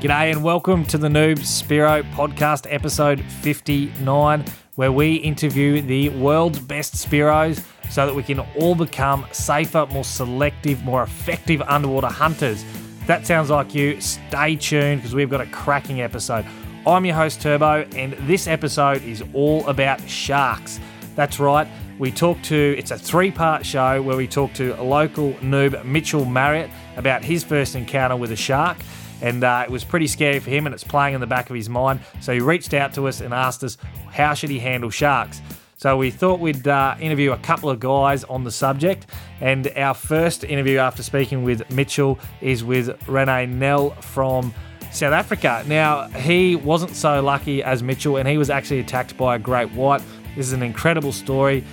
[0.00, 6.58] G'day and welcome to the Noob Spearo podcast episode 59, where we interview the world's
[6.58, 12.64] best Spearos so that we can all become safer, more selective, more effective underwater hunters.
[13.02, 16.46] If that sounds like you, stay tuned because we've got a cracking episode.
[16.86, 20.80] I'm your host Turbo, and this episode is all about sharks.
[21.14, 25.34] That's right, we talk to, it's a three part show where we talk to local
[25.42, 28.78] noob, Mitchell Marriott, about his first encounter with a shark
[29.22, 31.56] and uh, it was pretty scary for him and it's playing in the back of
[31.56, 32.00] his mind.
[32.20, 33.76] So he reached out to us and asked us
[34.12, 35.40] how should he handle sharks?
[35.76, 39.06] So we thought we'd uh, interview a couple of guys on the subject.
[39.40, 44.52] And our first interview after speaking with mitchell is with rene nel from
[44.92, 45.64] south africa.
[45.66, 49.70] Now he wasn't so lucky as mitchell and he was actually attacked by a great
[49.72, 50.02] white.
[50.36, 51.64] This is an incredible story.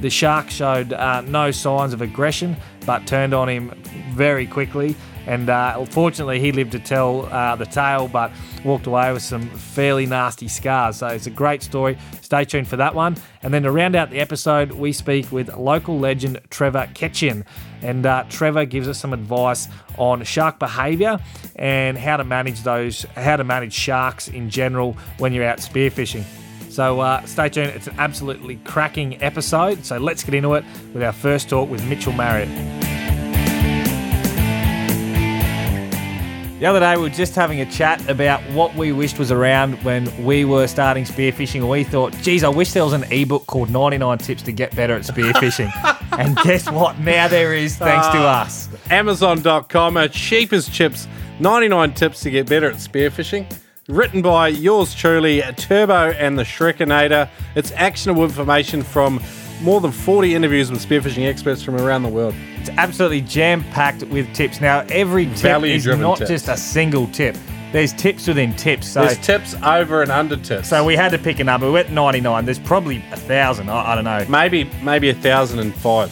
[0.00, 3.70] The shark showed uh, no signs of aggression but turned on him
[4.12, 4.96] very quickly
[5.26, 8.30] and uh, fortunately, he lived to tell uh, the tale, but
[8.64, 10.96] walked away with some fairly nasty scars.
[10.96, 11.98] So it's a great story.
[12.20, 13.16] Stay tuned for that one.
[13.42, 17.44] And then to round out the episode, we speak with local legend Trevor Ketchin.
[17.82, 19.68] And uh, Trevor gives us some advice
[19.98, 21.18] on shark behaviour
[21.56, 26.24] and how to manage those, how to manage sharks in general when you're out spearfishing.
[26.70, 27.70] So uh, stay tuned.
[27.70, 29.84] It's an absolutely cracking episode.
[29.84, 32.95] So let's get into it with our first talk with Mitchell Marriott.
[36.58, 39.74] The other day, we were just having a chat about what we wished was around
[39.84, 43.46] when we were starting spearfishing, and we thought, geez, I wish there was an ebook
[43.46, 45.70] called 99 Tips to Get Better at Spearfishing.
[46.18, 46.98] and guess what?
[46.98, 48.70] Now there is, thanks to ah, us.
[48.90, 51.06] Amazon.com, a cheap as chips,
[51.40, 53.54] 99 Tips to Get Better at Spearfishing.
[53.88, 57.28] Written by yours truly, Turbo and the Shrekinator.
[57.54, 59.22] It's actionable information from
[59.60, 62.34] more than 40 interviews with spearfishing experts from around the world.
[62.66, 64.60] It's absolutely jam packed with tips.
[64.60, 66.30] Now, every tip is not tips.
[66.30, 67.36] just a single tip.
[67.70, 68.88] There's tips within tips.
[68.88, 70.70] So, There's tips over and under tips.
[70.70, 71.70] So we had to pick a number.
[71.70, 72.44] We're at 99.
[72.44, 73.70] There's probably a thousand.
[73.70, 74.26] I, I don't know.
[74.28, 76.10] Maybe maybe a thousand and five.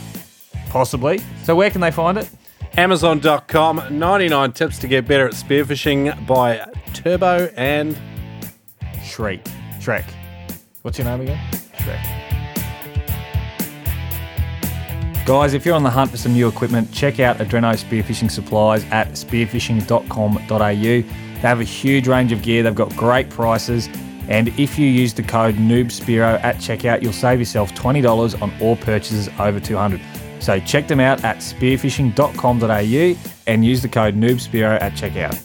[0.69, 1.21] Possibly.
[1.43, 2.31] So where can they find it?
[2.77, 3.99] Amazon.com.
[3.99, 7.99] 99 tips to get better at spearfishing by Turbo and
[9.03, 9.43] Shrek.
[9.81, 10.05] Shrek.
[10.83, 11.39] What's your name again?
[11.79, 12.24] Shrek.
[15.27, 18.85] Guys, if you're on the hunt for some new equipment, check out Adreno Spearfishing Supplies
[18.91, 20.69] at spearfishing.com.au.
[20.69, 21.03] They
[21.41, 23.89] have a huge range of gear, they've got great prices,
[24.29, 28.77] and if you use the code NoobSpearo at checkout, you'll save yourself $20 on all
[28.77, 29.99] purchases over 200
[30.41, 35.41] So check them out at spearfishing.com.au and use the code NoobSpearo at checkout.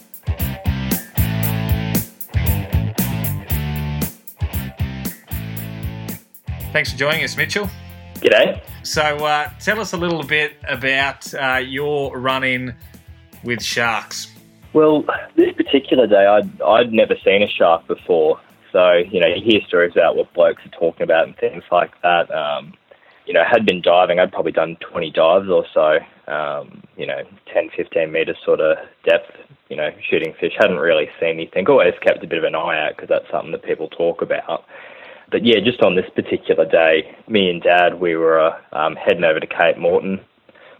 [6.70, 7.68] Thanks for joining us, Mitchell.
[8.16, 8.62] G'day.
[8.82, 12.74] So, uh, tell us a little bit about uh, your run in
[13.44, 14.32] with sharks.
[14.72, 15.04] Well,
[15.36, 18.40] this particular day, I'd, I'd never seen a shark before.
[18.72, 21.90] So, you know, you hear stories about what blokes are talking about and things like
[22.02, 22.30] that.
[22.30, 22.74] Um,
[23.26, 24.18] you know, had been diving.
[24.18, 25.98] I'd probably done 20 dives or so,
[26.32, 29.36] um, you know, 10, 15 metres sort of depth,
[29.68, 30.54] you know, shooting fish.
[30.58, 31.68] Hadn't really seen anything.
[31.68, 34.64] Always kept a bit of an eye out because that's something that people talk about.
[35.30, 39.38] But yeah, just on this particular day, me and Dad, we were um, heading over
[39.38, 40.20] to Cape Moreton.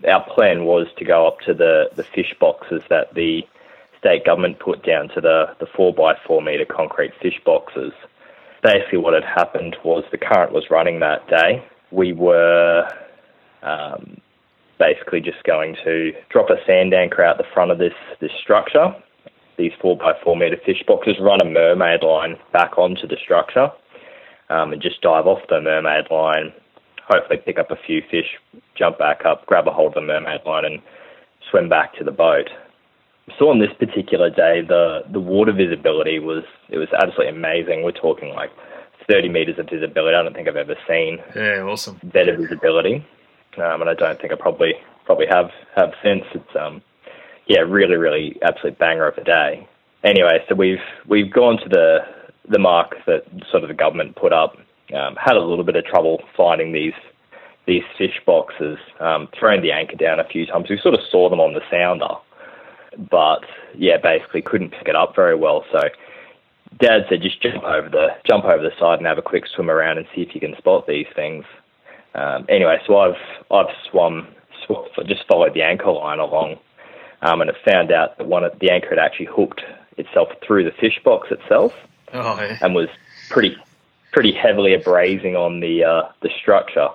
[0.08, 3.42] Our plan was to go up to the, the fish boxes that the
[3.98, 7.92] state government put down to the, the 4 by 4 metre concrete fish boxes.
[8.62, 11.62] Basically, what had happened was the current was running that day.
[11.92, 12.88] We were
[13.62, 14.20] um,
[14.78, 18.96] basically just going to drop a sand anchor out the front of this, this structure,
[19.58, 23.70] these 4 by 4 metre fish boxes, run a mermaid line back onto the structure
[24.50, 26.52] um, and just dive off the mermaid line,
[27.08, 28.36] hopefully pick up a few fish,
[28.76, 30.82] jump back up, grab a hold of the mermaid line, and
[31.50, 32.50] swim back to the boat.
[33.38, 37.84] So on this particular day, the the water visibility was it was absolutely amazing.
[37.84, 38.50] We're talking like
[39.08, 40.16] 30 meters of visibility.
[40.16, 43.06] I don't think I've ever seen yeah, awesome better visibility,
[43.56, 44.74] um, and I don't think I probably
[45.04, 46.24] probably have have since.
[46.34, 46.82] It's um
[47.46, 49.68] yeah, really really absolute banger of a day.
[50.02, 51.98] Anyway, so we've we've gone to the
[52.48, 54.56] the mark that sort of the government put up
[54.94, 56.94] um, had a little bit of trouble finding these
[57.66, 60.68] these fish boxes, um, throwing the anchor down a few times.
[60.68, 62.14] We sort of saw them on the sounder,
[63.10, 63.44] but
[63.76, 65.64] yeah, basically couldn't pick it up very well.
[65.70, 65.80] So
[66.80, 69.70] Dad said just jump over the jump over the side and have a quick swim
[69.70, 71.44] around and see if you can spot these things.
[72.14, 73.20] Um, anyway, so I've
[73.50, 74.28] I've swum,
[74.66, 76.58] swum just followed the anchor line along,
[77.22, 79.60] um, and it found out that one of the anchor had actually hooked
[79.96, 81.72] itself through the fish box itself
[82.12, 82.58] oh, yeah.
[82.60, 82.88] and was
[83.28, 83.56] pretty
[84.12, 86.88] pretty heavily abrasing on the uh, the structure.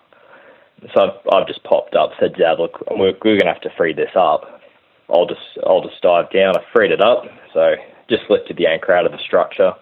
[0.93, 3.71] So I've, I've just popped up, said, Dad, look, we're, we're going to have to
[3.71, 4.61] free this up.
[5.09, 6.57] I'll just I'll just dive down.
[6.57, 7.75] I freed it up, so
[8.09, 9.73] just lifted the anchor out of the structure,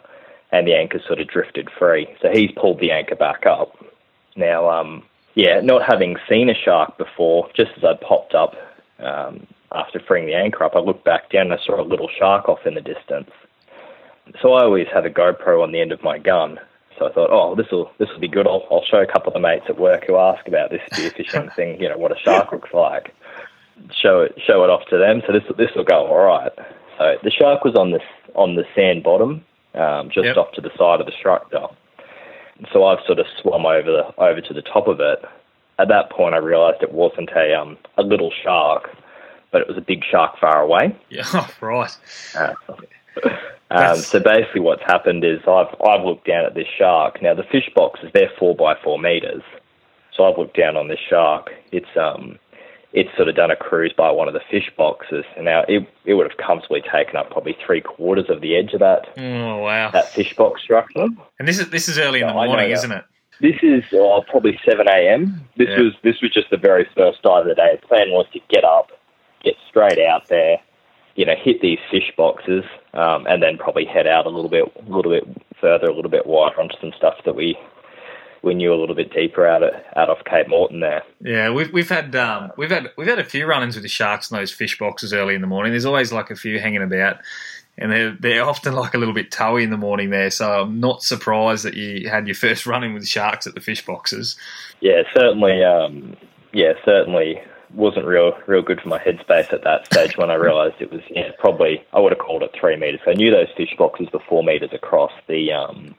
[0.51, 2.07] and the anchor sort of drifted free.
[2.21, 3.75] So he's pulled the anchor back up.
[4.35, 5.03] Now, um,
[5.35, 8.55] yeah, not having seen a shark before, just as I popped up
[8.99, 12.09] um, after freeing the anchor up, I looked back down and I saw a little
[12.19, 13.31] shark off in the distance.
[14.41, 16.59] So I always have a GoPro on the end of my gun.
[16.97, 18.47] So I thought, oh, this will this will be good.
[18.47, 21.53] I'll, I'll show a couple of the mates at work who ask about this spearfishing
[21.55, 21.81] thing.
[21.81, 23.13] You know what a shark looks like.
[24.01, 25.21] Show it show it off to them.
[25.25, 26.51] So this this will go all right.
[26.99, 28.03] So the shark was on this
[28.35, 29.43] on the sand bottom,
[29.73, 30.37] um, just Yep.
[30.37, 31.65] off to the side of the structure.
[32.71, 35.19] So I've sort of swum over the over to the top of it.
[35.79, 38.91] At that point, I realised it wasn't a um a little shark,
[39.51, 40.95] but it was a big shark far away.
[41.09, 41.97] Yeah, right.
[42.35, 42.53] Uh,
[43.73, 47.21] um, so basically, what's happened is I've I've looked down at this shark.
[47.21, 49.43] Now the fish boxes they're four by four meters,
[50.15, 51.49] so I've looked down on this shark.
[51.71, 52.39] It's um
[52.93, 55.87] it's sort of done a cruise by one of the fish boxes, and now it
[56.05, 59.57] it would have comfortably taken up probably three quarters of the edge of that Oh,
[59.57, 59.89] wow.
[59.91, 61.07] that fish box structure.
[61.39, 63.03] And this is this is early in the know morning, isn't it?
[63.41, 65.47] This is oh, probably seven a.m.
[65.57, 65.81] This Yeah.
[65.81, 67.79] was this was just the very first dive of the day.
[67.81, 68.91] The plan was to get up,
[69.43, 70.57] get straight out there,
[71.15, 72.63] you know, hit these fish boxes,
[72.93, 75.23] um, and then probably head out a little bit, a little bit
[75.59, 77.57] further, a little bit wider onto some stuff that we
[78.43, 81.03] we knew a little bit deeper out at out off Cape Moreton there.
[81.21, 84.29] Yeah, we've we've had um, we've had we've had a few run-ins with the sharks
[84.29, 85.71] in those fish boxes early in the morning.
[85.71, 87.17] There's always like a few hanging about,
[87.77, 90.29] and they're they're often like a little bit towy in the morning there.
[90.29, 93.85] So I'm not surprised that you had your first run-in with sharks at the fish
[93.85, 94.35] boxes.
[94.81, 95.63] Yeah, certainly.
[95.63, 96.17] Um,
[96.51, 97.41] yeah, certainly
[97.73, 101.01] wasn't real real good for my headspace at that stage when I realised it was
[101.09, 103.01] yeah, probably I would have called it three meters.
[103.07, 105.11] I knew those fish boxes were four meters across.
[105.27, 105.95] The um,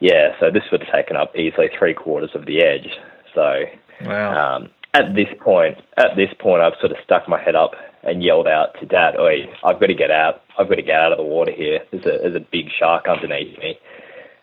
[0.00, 2.88] yeah, so this would have taken up easily three quarters of the edge.
[3.34, 3.64] So
[4.04, 4.56] Wow.
[4.56, 7.72] um, at this point, at this point, I've sort of stuck my head up
[8.04, 10.42] and yelled out to Dad, "Oi, I've got to get out!
[10.58, 11.80] I've got to get out of the water here.
[11.90, 13.78] There's a there's a big shark underneath me,"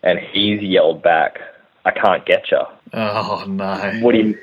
[0.03, 1.39] and he's yelled back,
[1.85, 2.59] "I can't get you."
[2.93, 3.99] oh no.
[4.01, 4.41] What do you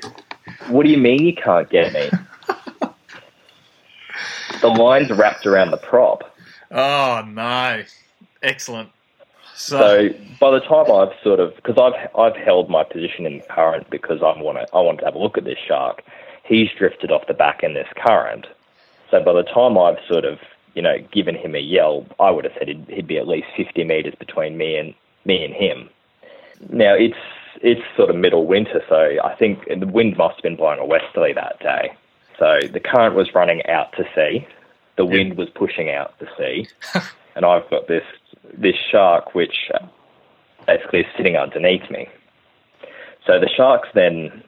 [0.67, 2.09] What do you mean you can't get me?
[4.61, 6.35] the line's wrapped around the prop.
[6.71, 7.83] Oh no.
[8.41, 8.89] Excellent.
[9.55, 10.09] So, So
[10.39, 13.89] by the time I've sort of because I've I've held my position in the current
[13.89, 16.03] because I want to I want to have a look at this shark.
[16.43, 18.47] He's drifted off the back in this current.
[19.11, 20.39] So by the time I've sort of
[20.73, 23.47] you know given him a yell, I would have said he'd, he'd be at least
[23.55, 24.93] fifty meters between me and
[25.25, 25.89] me and him.
[26.69, 27.17] Now it's
[27.63, 30.85] it's sort of middle winter, so I think the wind must have been blowing a
[30.85, 31.93] westerly that day.
[32.37, 34.45] So the current was running out to sea,
[34.97, 36.67] the wind was pushing out to sea,
[37.35, 38.03] and I've got this
[38.53, 39.71] this shark which
[40.67, 42.07] basically is sitting underneath me.
[43.25, 44.43] So the sharks then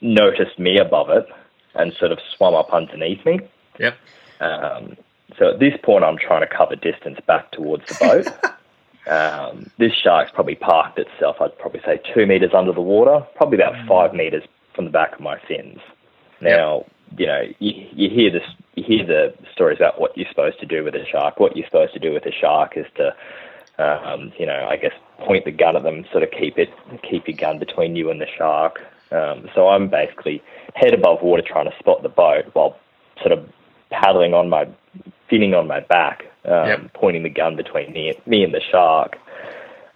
[0.00, 1.26] noticed me above it
[1.74, 3.40] and sort of swum up underneath me.
[3.78, 3.96] yep.
[4.40, 4.96] Um,
[5.38, 8.54] so at this point, I'm trying to cover distance back towards the boat.
[9.06, 13.58] um, this shark's probably parked itself, I'd probably say two meters under the water, probably
[13.58, 15.78] about five meters from the back of my fins.
[16.40, 16.84] Now,
[17.16, 18.42] you know, you, you hear this,
[18.74, 21.38] you hear the stories about what you're supposed to do with a shark.
[21.38, 23.14] What you're supposed to do with a shark is to,
[23.78, 26.70] um, you know, I guess point the gun at them, sort of keep it,
[27.08, 28.80] keep your gun between you and the shark.
[29.12, 30.42] Um, so I'm basically
[30.74, 32.78] head above water trying to spot the boat while
[33.20, 33.48] sort of
[33.90, 34.66] paddling on my,
[35.30, 36.92] finning on my back, um, Yep.
[36.94, 39.16] pointing the gun between me, me and the shark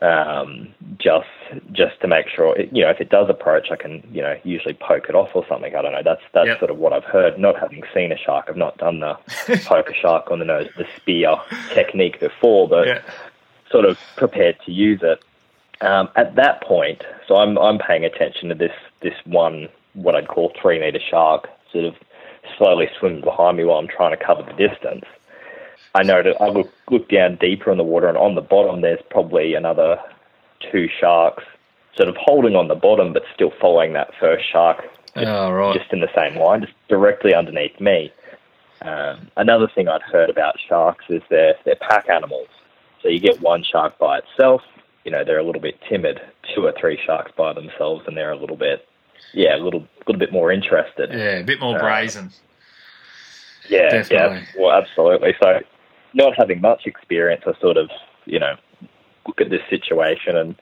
[0.01, 1.27] um, just
[1.73, 4.37] just to make sure, it, you know, if it does approach, I can, you know,
[4.45, 5.75] usually poke it off or something.
[5.75, 6.03] I don't know.
[6.05, 6.59] That's that's Yep.
[6.61, 7.39] sort of what I've heard.
[7.39, 9.19] Not having seen a shark, I've not done the
[9.65, 11.37] poke a shark on the nose, the spear
[11.75, 13.01] technique before, but Yeah.
[13.71, 15.21] sort of prepared to use it.
[15.81, 20.29] Um, at that point, so I'm I'm paying attention to this this one what I'd
[20.29, 21.95] call three meter shark sort of
[22.57, 25.05] slowly swimming behind me while I'm trying to cover the distance.
[25.95, 29.01] I noted I look look down deeper in the water and on the bottom there's
[29.11, 29.99] probably another
[30.73, 31.45] two sharks
[31.97, 34.85] sort of holding on the bottom but still following that first shark
[35.17, 35.77] Oh, right.
[35.77, 38.13] just in the same line, just directly underneath me.
[38.83, 42.47] Um, another thing I'd heard about sharks is they're, they're pack animals.
[43.03, 44.63] So you get one shark by itself,
[45.05, 46.21] you know, they're a little bit timid.
[46.55, 48.87] Two or three sharks by themselves, and they're a little bit,
[49.33, 51.11] yeah, a little, little bit more interested.
[51.11, 52.31] yeah, a bit more Uh, brazen.
[53.69, 54.37] Yeah, Definitely.
[54.39, 55.35] yeah, well, absolutely.
[55.43, 55.61] So,
[56.19, 57.89] not having much experience, I sort of,
[58.27, 58.55] you know,
[59.27, 60.55] look at this situation and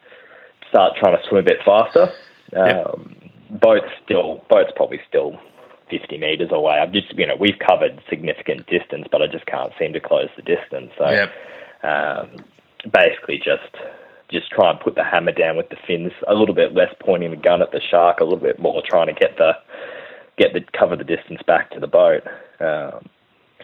[0.69, 2.13] start trying to swim a bit faster.
[2.53, 2.87] Yep.
[2.87, 3.17] Um,
[3.51, 5.41] boat's still, boat's probably still
[5.91, 6.79] 50 meters away.
[6.79, 10.29] I've just, you know, we've covered significant distance, but I just can't seem to close
[10.37, 10.93] the distance.
[10.99, 11.33] So, Yep.
[11.83, 12.45] um,
[12.93, 13.75] basically, just
[14.29, 17.31] just try and put the hammer down with the fins a little bit less, pointing
[17.31, 19.53] the gun at the shark, a little bit more trying to get the
[20.37, 22.23] get the cover the distance back to the boat.
[22.59, 23.09] Um,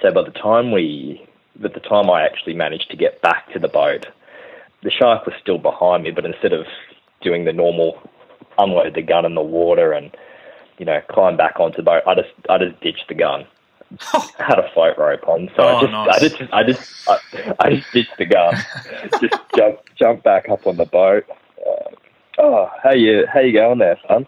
[0.00, 1.26] so by the time we
[1.64, 4.06] at the time I actually managed to get back to the boat,
[4.82, 6.66] the shark was still behind me, but instead of
[7.20, 7.98] doing the normal
[8.58, 10.14] unload the gun in the water and
[10.78, 13.46] you know climb back onto the boat, I just I just ditched the gun.
[14.38, 16.08] had a float rope on, so Oh, I just nice.
[16.08, 18.54] I just I just I, I just ditched the gun,
[19.20, 21.24] just jump jump back up on the boat.
[21.60, 21.90] Uh,
[22.38, 24.26] oh, how you how you going there, son?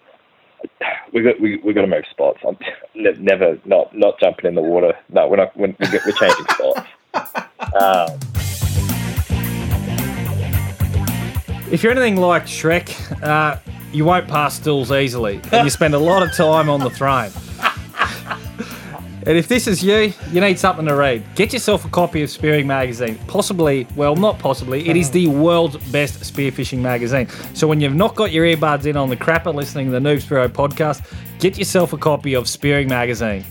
[1.13, 2.41] We got we we got to move spots.
[2.47, 2.59] I'm
[2.95, 4.93] ne- never not not jumping in the water.
[5.11, 5.57] No, we're not.
[5.57, 6.81] We're, we're changing spots.
[7.81, 8.19] Um,
[11.71, 13.59] If you're anything like Shrek, uh,
[13.93, 17.33] you won't pass stools easily, and you spend a lot of time on the throne.
[19.27, 21.25] And if this is you, you need something to read.
[21.35, 23.19] Get yourself a copy of Spearing Magazine.
[23.27, 27.29] Possibly, well, not possibly, it is the world's best spearfishing magazine.
[27.55, 30.23] So when you've not got your earbuds in on the crapper listening to the Noob
[30.23, 33.45] Spearo podcast, get yourself a copy of Spearing Magazine.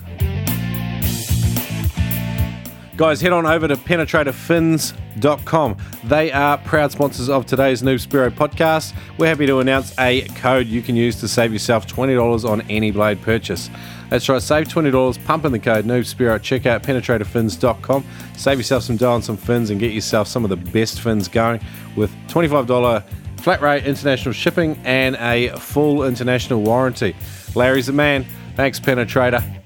[2.95, 5.77] Guys, head on over to penetratorfins.com.
[6.03, 8.93] They are proud sponsors of today's Noob Spearo podcast.
[9.17, 12.91] We're happy to announce a code you can use to save yourself $20 on any
[12.91, 13.71] blade purchase.
[14.11, 18.05] That's right, save $20, pump in the code Noob Spearo at checkout penetratorfins.com.
[18.37, 21.27] Save yourself some dough on some fins and get yourself some of the best fins
[21.27, 21.61] going
[21.95, 23.03] with $25
[23.37, 27.15] flat rate international shipping and a full international warranty.
[27.55, 28.23] Larry's the man.
[28.55, 29.62] Thanks, Penetrator.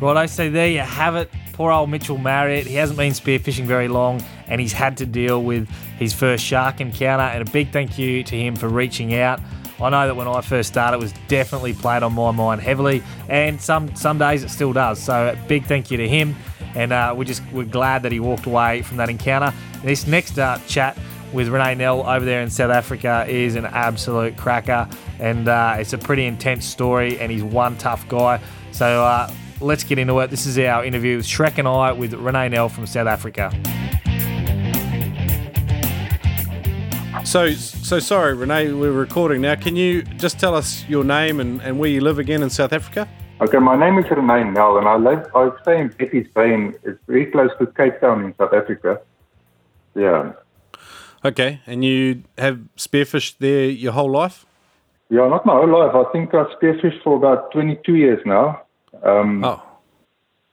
[0.00, 1.30] Righto, so there you have it.
[1.52, 2.66] Poor old Mitchell Marriott.
[2.66, 6.80] He hasn't been spearfishing very long and he's had to deal with his first shark
[6.80, 7.24] encounter.
[7.24, 9.40] And a big thank you to him for reaching out.
[9.80, 13.02] I know that when I first started, it was definitely played on my mind heavily,
[13.28, 14.98] and some some days it still does.
[14.98, 16.34] So a big thank you to him,
[16.74, 19.52] and uh, we're just we're glad that he walked away from that encounter.
[19.84, 20.96] This next uh, chat
[21.34, 24.88] with Renee Nell over there in South Africa is an absolute cracker,
[25.18, 27.18] and uh, it's a pretty intense story.
[27.18, 28.40] And he's one tough guy.
[28.72, 30.30] So uh, let's get into it.
[30.30, 33.50] This is our interview with Shrek and I with Renee Nell from South Africa.
[37.24, 39.56] So, so sorry, Renee, we're recording now.
[39.56, 42.72] Can you just tell us your name and, and where you live again in South
[42.72, 43.08] Africa?
[43.40, 46.74] Okay, my name is Renee Nel, and I live, I stay in Betty's Bay, and
[46.84, 49.00] it's very close to Cape Town in South Africa.
[49.94, 50.32] Yeah.
[51.24, 54.46] Okay, and you have spearfished there your whole life?
[55.10, 55.94] Yeah, not my whole life.
[55.94, 58.62] I think I've spearfished for about 22 years now.
[59.06, 59.62] Um, Oh,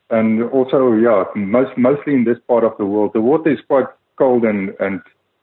[0.09, 3.11] And also, yeah, most, mostly in this part of the world.
[3.13, 5.01] The water is quite cold and, and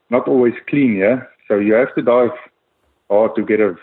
[0.09, 1.23] not always clean, yeah?
[1.47, 2.37] So you have to dive
[3.09, 3.75] hard to get a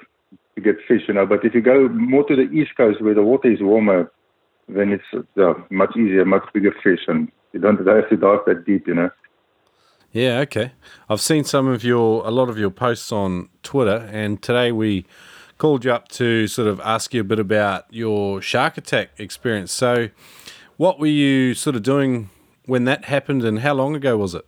[0.55, 1.27] to get fish, you know.
[1.27, 4.11] But if you go more to the east coast where the water is warmer,
[4.69, 8.65] then it's uh, much easier, much bigger fish, and you don't have to dive that
[8.67, 9.11] deep, you know.
[10.13, 10.73] yeah, okay.
[11.09, 15.07] I've seen some of your, a lot of your posts on Twitter, and today we
[15.59, 19.73] called you up to sort of ask you a bit about your shark attack experience.
[19.73, 20.09] So,
[20.77, 22.31] what were you sort of doing
[22.65, 24.47] when that happened, and how long ago was it?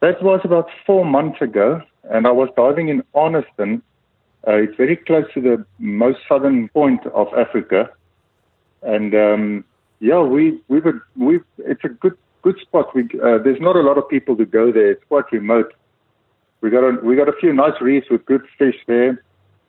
[0.00, 3.80] That was about four months ago, and I was diving in Arniston.
[4.46, 7.90] Uh, it's very close to the most southern point of Africa,
[8.82, 9.64] and um,
[10.00, 11.40] yeah, we we would we.
[11.58, 12.94] It's a good good spot.
[12.94, 14.90] We uh, there's not a lot of people to go there.
[14.90, 15.72] It's quite remote.
[16.60, 19.22] We got a we got a few nice reefs with good fish there.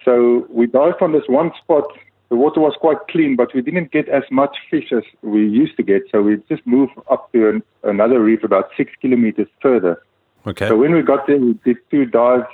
[0.06, 1.86] So we dived on this one spot.
[2.30, 5.76] The water was quite clean, but we didn't get as much fish as we used
[5.78, 6.04] to get.
[6.12, 10.02] So we just moved up to an, another reef about six kilometers further.
[10.48, 10.68] Okay.
[10.68, 12.48] So when we got there, we did two dives,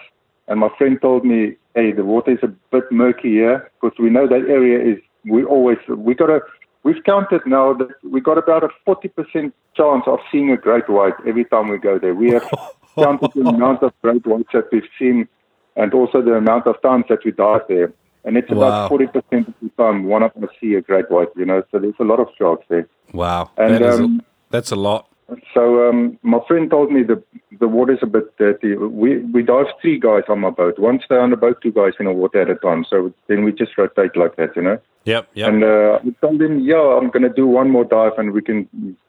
[0.48, 4.10] and my friend told me, "Hey, the water is a bit murky here because we
[4.10, 5.00] know that area is.
[5.26, 6.40] We always we got a.
[6.84, 10.90] We've counted now that we got about a forty percent chance of seeing a great
[10.90, 12.16] white every time we go there.
[12.16, 12.48] We have
[12.96, 15.28] counted the amount of great whites that we've seen,
[15.76, 17.94] and also the amount of times that we dive there.
[18.24, 18.58] And it's Wow.
[18.58, 21.30] about forty percent of the time one of us see a great white.
[21.36, 22.88] You know, so there's a lot of sharks there.
[23.14, 23.50] wow.
[23.58, 25.08] And, that is a, um, that's a lot.
[25.54, 27.24] So um, my friend told me the
[27.60, 28.76] the water's a bit dirty.
[28.76, 30.78] We we dive three guys on my boat.
[30.78, 32.86] One stay on the boat, two guys in the water at a time.
[32.90, 34.78] So then we just rotate like that, you know.
[35.06, 35.48] Yep, yep.
[35.50, 38.42] And uh, I told him, yeah, I'm going to do one more dive, and we
[38.42, 38.68] can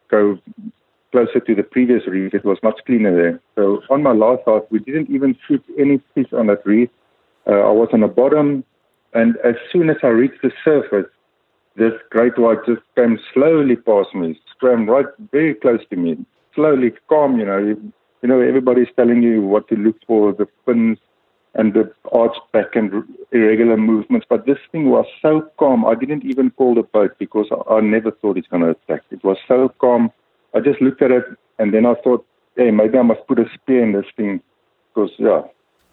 [0.09, 0.39] go
[1.13, 2.35] closer to the previous reef.
[2.35, 3.41] It was much cleaner there.
[3.55, 6.89] So on my last dive, we didn't even shoot any fish on that reef.
[7.47, 8.65] Uh, I was on the bottom,
[9.13, 11.11] and as soon as I reached the surface,
[11.77, 16.17] this great white just came slowly past me, swam right very close to me,
[16.55, 17.39] slowly, calm.
[17.39, 17.93] You know, you,
[18.23, 20.99] you know, everybody's telling you what to look for, the fins
[21.55, 24.27] and the arch back and irregular movements.
[24.29, 25.85] But this thing was so calm.
[25.85, 29.03] I didn't even call the boat because I, I never thought it's going to attack.
[29.11, 30.11] It was so calm.
[30.55, 31.25] I just looked at it
[31.59, 34.41] and then I thought, hey, maybe I must put a spear in this thing
[34.95, 35.43] because yeah,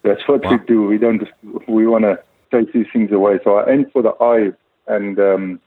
[0.02, 0.84] that's what we do.
[0.84, 1.22] We don't.
[1.68, 2.18] We want to
[2.50, 3.38] take these things away.
[3.44, 4.52] So I aimed for the eye
[4.86, 5.60] and um,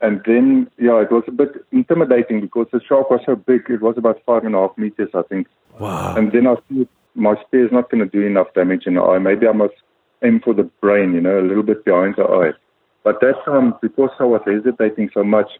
[0.00, 3.62] and then, yeah, it was a bit intimidating because the shark was so big.
[3.68, 5.48] It was about five and a half meters, I think.
[5.78, 6.14] Wow.
[6.16, 9.02] And then I thought my spear is not going to do enough damage in the
[9.02, 9.18] eye.
[9.18, 9.74] Maybe I must
[10.22, 12.52] aim for the brain, you know, a little bit behind the eye.
[13.02, 15.50] But that time, because I was hesitating so much,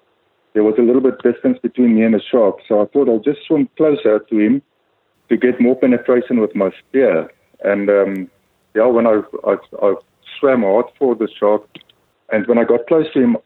[0.58, 2.56] there was a little bit distance between me and the shark.
[2.66, 4.60] So I thought I'll just swim closer to him
[5.28, 7.30] to get more penetration with my spear.
[7.62, 8.28] And um,
[8.74, 9.94] yeah, when I, I, I
[10.40, 11.62] swam hard for the shark,
[12.32, 13.36] and when I got close to him,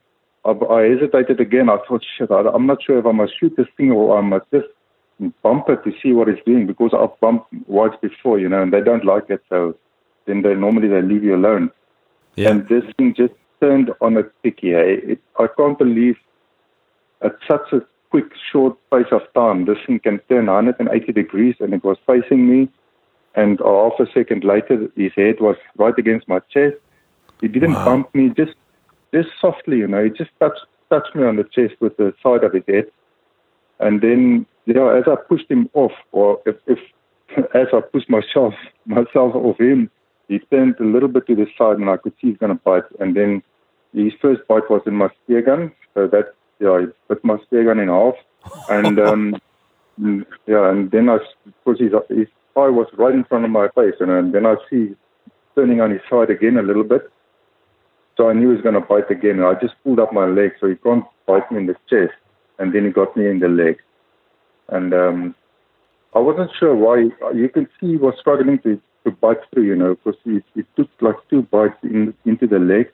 [0.47, 1.69] I, I hesitated again.
[1.69, 4.23] I thought, shit, I, I'm not sure if I must shoot this thing or I
[4.23, 4.69] must just
[5.43, 8.73] bump it to see what it's doing because I've bumped whites before, you know, and
[8.73, 9.43] they don't like it.
[9.51, 9.77] So
[10.25, 11.73] then they normally they leave you alone.
[12.37, 12.53] Yeah.
[12.53, 14.71] And this thing just turned on a sticky.
[14.71, 15.01] Hey?
[15.03, 16.17] It, I can't believe
[17.23, 21.73] at such a quick, short space of time, this thing can turn 180 degrees, and
[21.73, 22.69] it was facing me.
[23.35, 26.77] And half a second later, his head was right against my chest.
[27.41, 27.85] He didn't Wow.
[27.85, 28.55] bump me, just
[29.15, 30.05] just softly, you know.
[30.05, 32.87] He just touched touched me on the chest with the side of his head.
[33.81, 36.79] And then, you know, as I pushed him off, or if, if
[37.55, 39.91] as I pushed myself myself off him,
[40.29, 42.63] he turned a little bit to the side, and I could see he's going to
[42.63, 42.85] bite.
[43.01, 43.43] And then
[43.95, 47.65] his first bite was in my spear gun, so that yeah, he bit my spear
[47.65, 48.15] gun in half,
[48.69, 49.37] and um,
[50.01, 53.69] mm, yeah, and then I because his his eye was right in front of my
[53.69, 54.95] face, know, and then I see
[55.55, 57.11] turning on his side again a little bit.
[58.17, 59.39] So I knew he was going to bite again.
[59.39, 62.17] And I just pulled up my leg so he can't bite me in the chest.
[62.59, 63.79] And then he got me in the leg.
[64.69, 65.35] And um,
[66.15, 67.09] I wasn't sure why.
[67.35, 70.63] You can see he was struggling to, to bite through, you know, because he, he
[70.77, 72.91] took like two bites in, into the leg.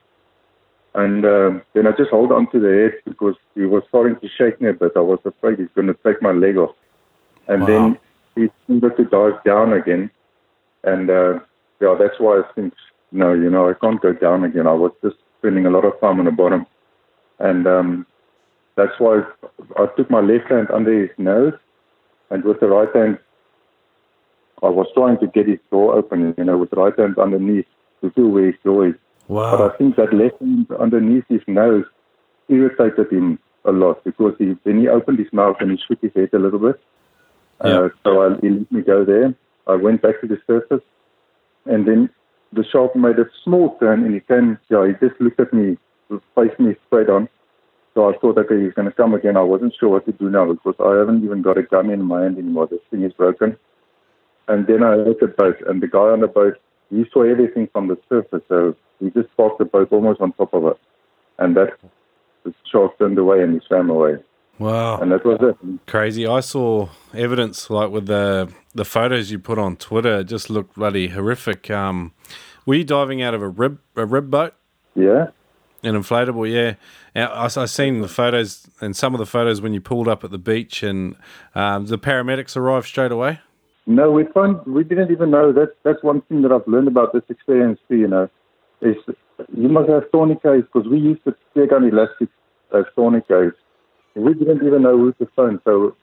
[0.94, 4.28] And um, then I just held on to the head because he was starting to
[4.36, 4.92] shake me a bit.
[4.96, 6.74] I was afraid he's going to take my leg off.
[7.46, 7.66] And Wow.
[7.66, 7.98] then
[8.34, 10.10] he started to dive down again.
[10.84, 11.40] And uh,
[11.80, 12.74] yeah, that's why I think,
[13.12, 14.66] no, you know, I can't go down again.
[14.66, 16.66] I was just spending a lot of time on the bottom.
[17.38, 18.06] And um,
[18.78, 19.22] that's why
[19.76, 21.54] I took my left hand under his nose,
[22.30, 23.18] and with the right hand,
[24.62, 27.66] I was trying to get his jaw open, you know, with the right hand underneath
[28.02, 28.94] to feel where his jaw is.
[29.28, 31.84] But I think that left hand underneath his nose
[32.48, 36.12] irritated him a lot because he, when he opened his mouth and he shook his
[36.14, 36.80] head a little bit.
[37.64, 37.80] Yeah.
[37.80, 39.34] Uh, so I, he let me go there.
[39.66, 40.84] I went back to the surface,
[41.66, 42.08] and then
[42.52, 44.58] the shark made a small turn, and he came.
[44.70, 45.76] Yeah, he just looked at me,
[46.34, 47.28] faced me straight on.
[47.94, 49.36] So I thought, okay, he's going to come again.
[49.36, 52.02] I wasn't sure what to do now because I haven't even got a gun in
[52.02, 52.68] my hand anymore.
[52.68, 53.56] This thing is broken.
[54.46, 56.56] And then I hit the boat, and the guy on the boat,
[56.90, 60.52] he saw everything from the surface, so he just parked the boat almost on top
[60.54, 60.76] of it.
[61.38, 61.78] And that
[62.44, 64.16] the shark turned away and he swam away.
[64.58, 64.98] Wow.
[64.98, 65.86] And that was it.
[65.86, 66.26] Crazy.
[66.26, 70.20] I saw evidence like with the the photos you put on Twitter.
[70.20, 71.70] It just looked bloody horrific.
[71.70, 72.12] Um,
[72.66, 74.54] were you diving out of a rib a rib boat?
[74.94, 75.28] Yeah.
[75.84, 76.74] An inflatable, yeah.
[77.14, 80.32] I, I seen the photos and some of the photos when you pulled up at
[80.32, 81.14] the beach, and
[81.54, 83.38] um, the paramedics arrived straight away.
[83.88, 85.72] No, we found we didn't even know that.
[85.82, 87.96] That's one thing that I've learned about this experience too.
[87.96, 88.28] You know,
[88.82, 88.96] is
[89.56, 92.32] you must have tourniquets because we used the spear gun elastics
[92.76, 93.56] as tourniquets.
[94.14, 95.96] We didn't even know who to phone, so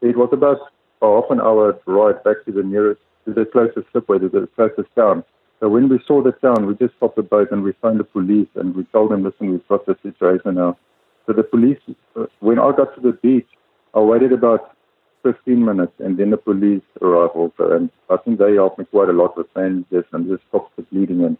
[0.00, 0.60] it was about
[1.02, 4.88] half an hour ride back to the nearest, to the closest slipway, to the closest
[4.94, 5.22] town.
[5.60, 8.04] So when we saw the town, we just stopped the boat and we phoned the
[8.04, 10.78] police and we told them, listen, we've got the situation now.
[11.26, 11.78] So the police,
[12.16, 13.48] uh, when I got to the beach,
[13.92, 14.74] I waited about
[15.22, 17.72] 15 minutes and then the police arrived also.
[17.72, 20.82] And I think they helped me quite a lot with bandages and just stopped the
[20.82, 21.36] bleeding and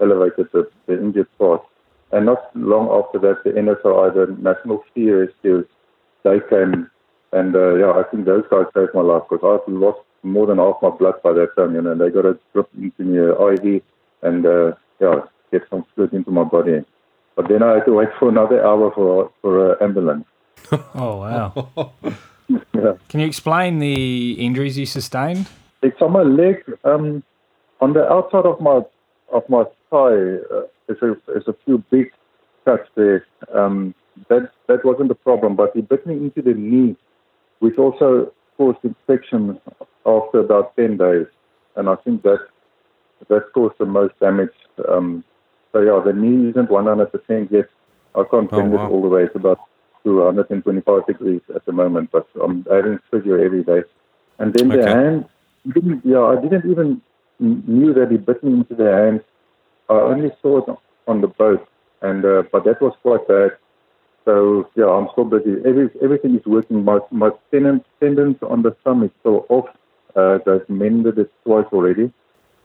[0.00, 1.62] elevated the, the injured part.
[2.10, 5.66] And not long after that, the NSRI, the National Sea Rescue,
[6.24, 6.90] they came
[7.32, 10.58] and uh, yeah, I think those guys saved my life because I've lost more than
[10.58, 11.92] half my blood by that time, you know.
[11.92, 13.82] And they got a drip into me, uh, IV,
[14.22, 16.84] and uh, yeah, get some fluid into my body.
[17.34, 20.26] But then I had to wait for another hour for for an ambulance.
[20.94, 21.92] Oh, wow.
[22.48, 22.94] Yeah.
[23.08, 25.46] Can you explain the injuries you sustained?
[25.82, 26.62] It's on my leg.
[26.84, 27.22] Um,
[27.80, 28.80] on the outside of my
[29.32, 32.10] of my thigh, uh, there's a there's a few big
[32.64, 33.26] cuts there.
[33.54, 33.94] Um,
[34.28, 36.96] that that wasn't the problem, but he bit me into the knee,
[37.60, 39.58] which also caused infection
[40.06, 41.26] after about ten days,
[41.76, 42.38] and I think that
[43.28, 44.50] that caused the most damage.
[44.88, 45.24] Um,
[45.72, 47.64] so yeah, the knee isn't 100% yet.
[48.14, 48.86] I can't Oh, bend wow.
[48.86, 49.22] it all the way.
[49.22, 49.58] It's about
[50.04, 53.82] 225 degrees at the moment, but I'm having physio every day.
[54.38, 54.90] And then the Okay.
[54.90, 55.26] hand,
[55.72, 57.00] didn't, yeah, I didn't even
[57.38, 59.22] kn- knew that he bit me into the hand.
[59.88, 61.66] I only saw it on the boat,
[62.02, 63.52] and uh, but that was quite bad.
[64.24, 65.56] So yeah, I'm still busy.
[65.66, 66.84] Every, everything is working.
[66.84, 69.66] My my tendons tendons on the thumb is still off.
[70.14, 72.12] Uh, they've mended it twice already,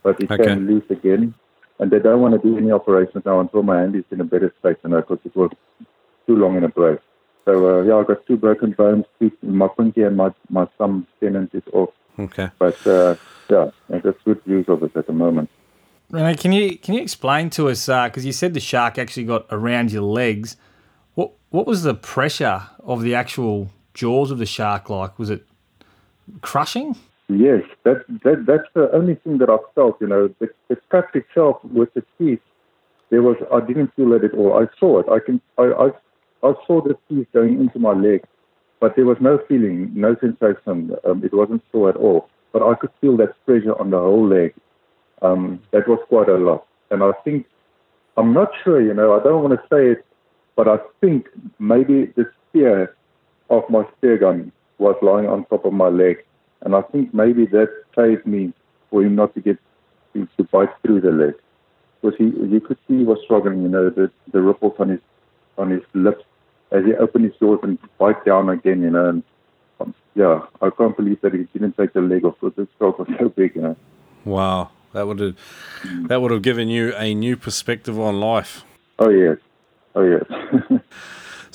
[0.03, 0.43] but it Okay.
[0.43, 1.33] can loose again.
[1.79, 4.23] And they don't want to do any operations now until my hand is in a
[4.25, 5.51] better state, you know, because it was
[6.27, 6.99] too long in a brace.
[7.47, 11.07] So uh, yeah, I've got two broken bones, two, my pinky and my my thumb
[11.21, 11.91] tendon is off.
[12.19, 12.49] Okay.
[12.59, 13.15] But uh,
[13.49, 15.49] yeah, I got good views of it at the moment.
[16.09, 19.45] Renee, can you can you explain to us because you said the shark actually got
[19.49, 20.57] around your legs?
[21.15, 25.17] What what was the pressure of the actual jaws of the shark like?
[25.17, 25.47] Was it
[26.41, 26.97] crushing?
[27.29, 30.01] Yes, that, that that's the only thing that I felt.
[30.01, 32.41] You know, the, the cut itself with the teeth,
[33.09, 34.53] there was I didn't feel it at all.
[34.53, 35.05] I saw it.
[35.09, 35.89] I can I I,
[36.43, 38.23] I saw the teeth going into my leg,
[38.79, 40.95] but there was no feeling, no sensation.
[41.03, 42.29] Um, it wasn't sore at all.
[42.53, 44.53] But I could feel that pressure on the whole leg.
[45.21, 46.65] Um, that was quite a lot.
[46.91, 47.45] And I think
[48.17, 48.81] I'm not sure.
[48.81, 50.05] You know, I don't want to say it,
[50.55, 51.27] but I think
[51.59, 52.95] maybe the spear
[53.49, 56.23] of my spear gun was lying on top of my leg
[56.61, 58.53] and I think maybe that saved me
[58.89, 59.57] for him not to get
[60.13, 61.33] to, to bite through the leg.
[62.01, 64.99] Because he, you could see he was struggling, you know, the, the ripples on his
[65.57, 66.23] on his lips
[66.71, 69.09] as he opened his jaws and bite down again, you know.
[69.09, 69.23] And
[69.79, 72.99] um, yeah, I can't believe that he didn't take the leg off because the stroke
[72.99, 73.75] was so big, you know.
[74.25, 75.35] Wow, that would have
[76.07, 78.63] that would have given you a new perspective on life.
[78.99, 79.37] Oh yes,
[79.95, 80.81] oh yes.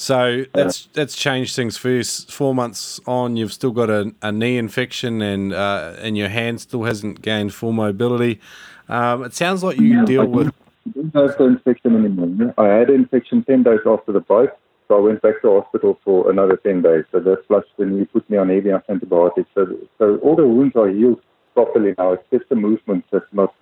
[0.02, 2.02] So that's that's changed things for you.
[2.02, 6.60] Four months on, you've still got a, a knee infection, and uh, and your hand
[6.60, 8.40] still hasn't gained full mobility.
[8.88, 10.48] Um, it sounds like you deal with.
[10.48, 12.52] I don't have the infection anymore.
[12.58, 14.50] I had an infection ten days after the bite,
[14.92, 17.04] so I went back to hospital for another ten days.
[17.12, 19.48] So that's plus when you put me on heavy antibiotics.
[19.54, 19.66] So,
[19.98, 21.20] so all the wounds are healed
[21.54, 22.12] properly now.
[22.12, 23.54] It's just the movement that's not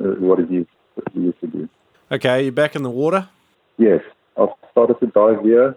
[0.00, 1.68] uh, what it used, what it used to be.
[2.10, 3.28] Okay, you're back in the water.
[3.76, 4.00] Yes.
[4.36, 5.76] I've started to dive here.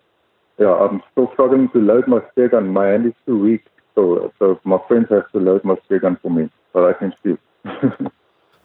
[0.59, 2.69] Yeah, I'm still struggling to load my spear gun.
[2.69, 6.17] My hand is too weak, so so my friends have to load my spear gun
[6.21, 7.37] for me, but I can still.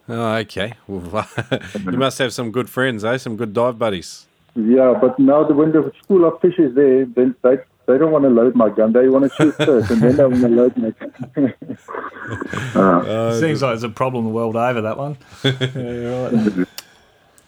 [0.09, 0.73] oh, okay.
[0.87, 1.27] Well,
[1.91, 3.17] you must have some good friends, eh?
[3.17, 4.26] Some good dive buddies.
[4.57, 8.11] Yeah, but now the when the school of fish is there, then they they don't
[8.11, 8.91] want to load my gun.
[8.91, 11.53] They want to shoot first, and then they want to load my gun.
[12.75, 14.81] uh, Seems like it's a problem the world over.
[14.81, 15.17] That one.
[15.43, 16.67] yeah, right.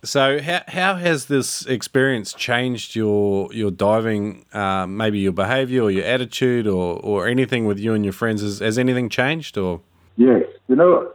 [0.03, 5.91] So how how has this experience changed your your diving, uh, maybe your behaviour or
[5.91, 8.41] your attitude or, or anything with you and your friends?
[8.43, 9.81] Has, has anything changed or?
[10.15, 11.11] Yes, you know,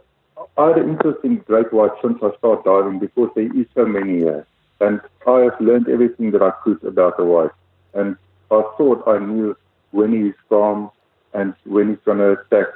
[0.57, 3.85] I had an interest in great white since I started diving because there is so
[3.85, 4.45] many here,
[4.81, 7.51] and I have learned everything that I could about the white,
[7.93, 8.15] and
[8.51, 9.55] I thought I knew
[9.91, 10.91] when he's calm
[11.33, 12.67] and when he's going to attack,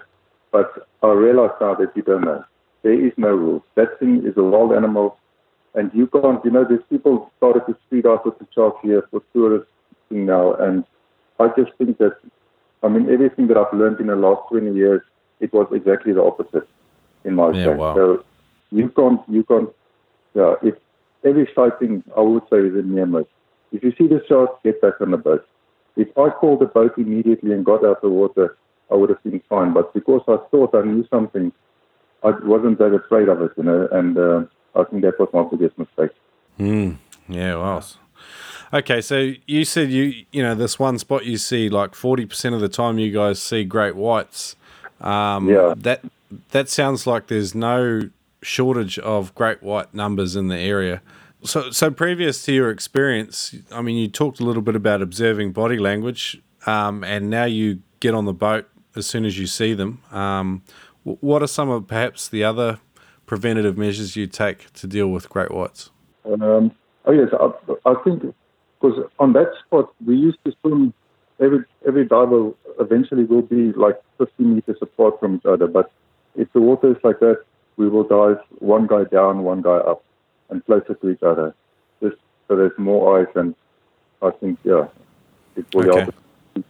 [0.51, 2.43] but I realize now that you don't know.
[2.81, 3.63] There is no rules.
[3.75, 5.17] That thing is a wild animal
[5.75, 9.03] and you can't, you know, there's people started to speed out with the sharks here
[9.11, 9.71] for tourists
[10.09, 10.53] now.
[10.53, 10.83] And
[11.39, 12.17] I just think that,
[12.81, 15.01] I mean, everything that I've learned in the last 20 years,
[15.39, 16.67] it was exactly the opposite
[17.23, 17.95] in my yeah, wow.
[17.95, 18.25] So
[18.71, 19.69] you can't, you can't,
[20.33, 20.75] yeah, if
[21.25, 23.25] every sighting, I would say, is a near miss.
[23.71, 25.45] If you see the shark, get back on the boat.
[25.95, 28.57] If I called the boat immediately and got out of the water,
[28.91, 29.73] I would have been fine.
[29.73, 31.51] But because I thought I knew something,
[32.23, 34.43] I wasn't that afraid of it, you know, and, uh,
[34.75, 36.11] I think that was my biggest mistake.
[36.59, 37.83] Mm, yeah, well.
[38.71, 42.53] Okay, so you said you you know this one spot you see like forty percent
[42.53, 44.55] of the time you guys see great whites.
[45.01, 45.73] Um, yeah.
[45.75, 46.03] That
[46.51, 48.09] that sounds like there's no
[48.41, 51.01] shortage of great white numbers in the area.
[51.43, 55.53] So so previous to your experience, I mean, you talked a little bit about observing
[55.53, 59.73] body language, um, and now you get on the boat as soon as you see
[59.73, 60.01] them.
[60.11, 60.63] Um,
[61.03, 62.79] what are some of perhaps the other
[63.25, 65.91] preventative measures you take to deal with great whites?
[66.25, 66.71] Um,
[67.05, 68.23] oh yes, I, I think
[68.81, 70.93] because on that spot we used to swim.
[71.41, 75.67] Every every diver eventually will be like 50 meters apart from each other.
[75.67, 75.89] But
[76.35, 77.43] if the water is like that,
[77.79, 80.03] we will dive one guy down, one guy up,
[80.49, 81.55] and closer to each other,
[82.03, 83.33] just so there's more ice.
[83.35, 83.55] And
[84.21, 84.87] I think yeah,
[85.55, 86.11] it will okay.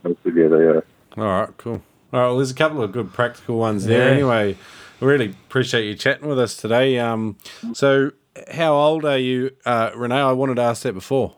[0.03, 0.85] help together.
[1.17, 1.21] Yeah.
[1.21, 1.81] All right, cool.
[2.13, 4.07] All right, well, there's a couple of good practical ones there.
[4.07, 4.13] Yeah.
[4.13, 4.57] Anyway,
[4.99, 6.99] really appreciate you chatting with us today.
[6.99, 7.37] Um,
[7.73, 8.11] so,
[8.51, 10.15] how old are you, uh, Renee?
[10.15, 11.33] I wanted to ask that before.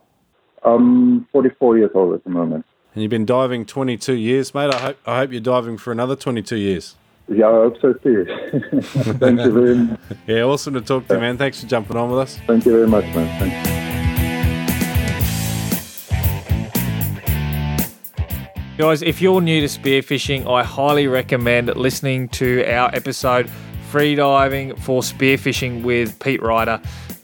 [0.64, 2.66] I'm 44 years old at the moment.
[2.94, 4.74] And you've been diving 22 years, mate.
[4.74, 6.96] I hope I hope you're diving for another 22 years.
[7.32, 8.26] Yeah, I hope so too.
[8.82, 10.00] Thank you very much.
[10.28, 11.38] Yeah, awesome to talk to you, man.
[11.38, 12.38] Thanks for jumping on with us.
[12.46, 13.40] Thank you very much, man.
[13.40, 13.82] Thanks.
[18.78, 23.50] Guys, if you're new to spearfishing, I highly recommend listening to our episode
[23.92, 26.82] Freediving for Spearfishing with Pete Ryder.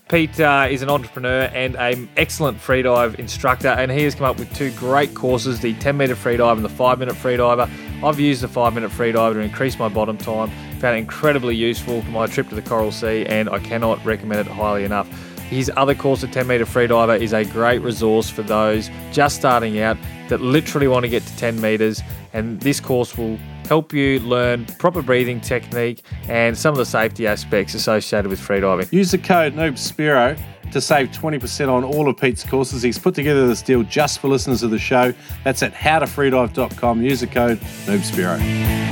[0.08, 4.39] Pete uh, is an entrepreneur and an excellent freedive instructor, and he has come up
[4.39, 7.70] with two great courses the 10 meter freedive and the 5 minute freediver.
[8.04, 12.02] I've used the 5 minute freediver to increase my bottom time, found it incredibly useful
[12.04, 15.08] for my trip to the Coral Sea, and I cannot recommend it highly enough.
[15.50, 19.80] his other course the 10 meter freediver is a great resource for those just starting
[19.80, 22.02] out that literally want to get to 10 meters.
[22.34, 27.26] And this course will help you learn proper breathing technique and some of the safety
[27.26, 28.92] aspects associated with freediving.
[28.92, 30.40] Use the code NoobSpearo
[30.72, 32.82] to save 20% on all of Pete's courses.
[32.82, 35.14] He's put together this deal just for listeners of the show.
[35.44, 37.02] That's at howtofreedive.com.
[37.02, 38.88] Use the code NoobSpearo.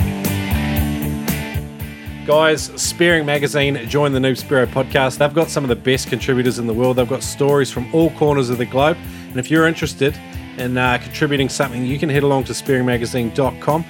[2.25, 5.19] Guys, Spearing Magazine join the Noob Spearo podcast.
[5.19, 6.95] They've got some of the best contributors in the world.
[6.95, 8.97] They've got stories from all corners of the globe.
[9.29, 10.17] And if you're interested
[10.57, 13.85] in uh, contributing something, you can head along to spearingmagazine.com.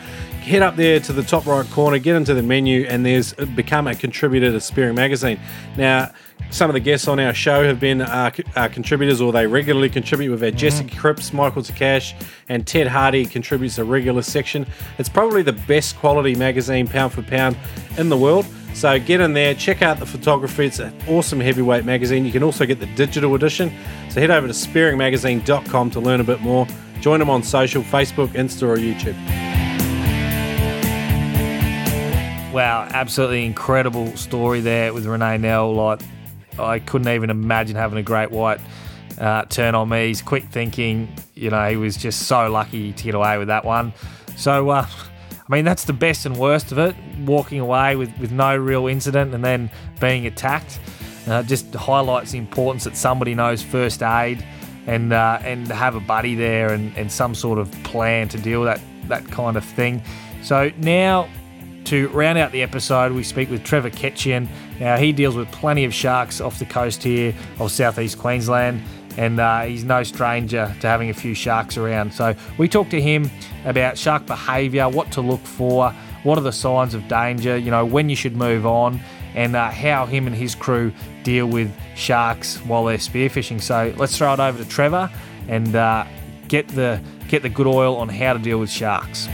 [0.46, 3.46] Head up there to the top right corner, get into the menu, and there's uh,
[3.56, 5.40] become a contributor to Spearing Magazine.
[5.76, 6.14] Now,
[6.52, 9.90] some of the guests on our show have been uh, uh, contributors or they regularly
[9.90, 10.30] contribute.
[10.30, 12.14] We've had Jessica Cripps, Michael Takash,
[12.48, 14.68] and Ted Hardy contributes a regular section.
[15.00, 17.58] It's probably the best quality magazine, pound for pound,
[17.98, 18.46] in the world.
[18.76, 20.68] So get in there, check out the photography.
[20.68, 22.24] It's an awesome heavyweight magazine.
[22.24, 23.74] You can also get the digital edition.
[24.12, 26.68] So head over to spearingmagazine.com to learn a bit more.
[27.02, 29.65] Join them on social Facebook, Insta, or YouTube.
[32.56, 35.74] Wow, absolutely incredible story there with Renee Nell.
[35.76, 36.00] Like,
[36.58, 38.62] I couldn't even imagine having a great white
[39.20, 40.08] uh, turn on me.
[40.08, 41.14] He's quick thinking.
[41.34, 43.92] You know, he was just so lucky to get away with that one.
[44.38, 46.96] So, uh, I mean, that's the best and worst of it.
[47.26, 50.80] Walking away with, with no real incident and then being attacked
[51.28, 54.46] uh, just highlights the importance that somebody knows first aid
[54.88, 58.62] and uh, and have a buddy there and, and some sort of plan to deal
[58.62, 60.02] with that, that kind of thing.
[60.42, 61.28] So now
[61.86, 64.48] to round out the episode, we speak with Trevor Ketchian.
[64.80, 68.82] Now, he deals with plenty of sharks off the coast here of southeast Queensland,
[69.18, 72.14] and uh, he's no stranger to having a few sharks around.
[72.14, 73.30] So, we talk to him
[73.66, 75.92] about shark behaviour, what to look for,
[76.24, 79.00] what are the signs of danger, you know, when you should move on,
[79.36, 80.92] and uh, how him and his crew
[81.24, 83.62] deal with sharks while they're spearfishing.
[83.62, 85.10] So, let's throw it over to Trevor
[85.48, 86.06] and uh,
[86.48, 89.28] get the get the good oil on how to deal with sharks.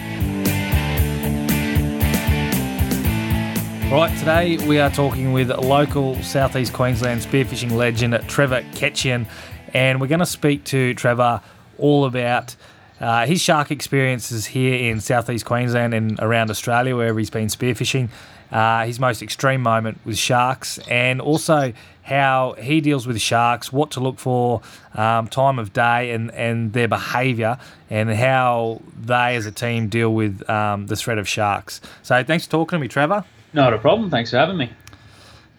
[3.92, 9.28] Right, today we are talking with local southeast Queensland spearfishing legend Trevor Ketchian,
[9.74, 11.42] and we're going to speak to Trevor
[11.78, 12.56] all about
[13.02, 18.08] uh, his shark experiences here in southeast Queensland and around Australia, wherever he's been spearfishing.
[18.50, 21.74] Uh, his most extreme moment with sharks, and also
[22.04, 24.62] how he deals with sharks, what to look for,
[24.96, 27.58] um, time of day, and, and their behaviour,
[27.90, 31.82] and how they as a team deal with um, the threat of sharks.
[32.04, 33.26] So, thanks for talking to me, Trevor.
[33.54, 34.10] Not a problem.
[34.10, 34.72] Thanks for having me.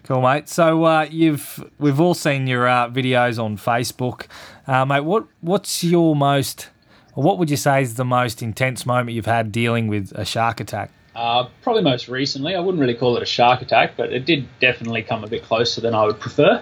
[0.03, 0.49] Cool, mate.
[0.49, 4.27] So uh, you've we've all seen your uh, videos on Facebook,
[4.67, 5.01] uh, mate.
[5.01, 6.69] What what's your most,
[7.15, 10.25] or what would you say is the most intense moment you've had dealing with a
[10.25, 10.91] shark attack?
[11.15, 12.55] Uh, probably most recently.
[12.55, 15.43] I wouldn't really call it a shark attack, but it did definitely come a bit
[15.43, 16.61] closer than I would prefer.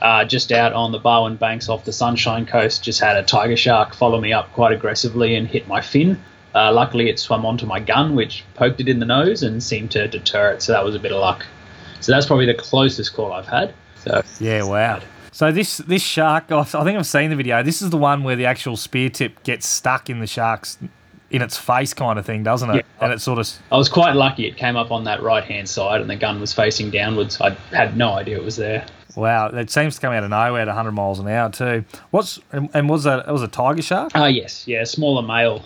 [0.00, 3.56] Uh, just out on the Barwon Banks off the Sunshine Coast, just had a tiger
[3.56, 6.20] shark follow me up quite aggressively and hit my fin.
[6.54, 9.90] Uh, luckily, it swam onto my gun, which poked it in the nose and seemed
[9.90, 10.62] to deter it.
[10.62, 11.44] So that was a bit of luck.
[12.00, 13.74] So that's probably the closest call I've had.
[13.96, 15.00] So yeah, wow.
[15.32, 17.62] So this this shark, I think I've seen the video.
[17.62, 20.78] This is the one where the actual spear tip gets stuck in the shark's
[21.30, 22.76] in its face, kind of thing, doesn't it?
[22.76, 23.04] Yeah.
[23.04, 23.50] And it sort of.
[23.72, 24.46] I was quite lucky.
[24.46, 27.40] It came up on that right hand side, and the gun was facing downwards.
[27.40, 28.86] I had no idea it was there.
[29.16, 31.84] Wow, it seems to come out of nowhere at 100 miles an hour too.
[32.10, 33.26] What's and was that?
[33.26, 34.12] It was a tiger shark?
[34.14, 35.64] Ah, uh, yes, yeah, smaller male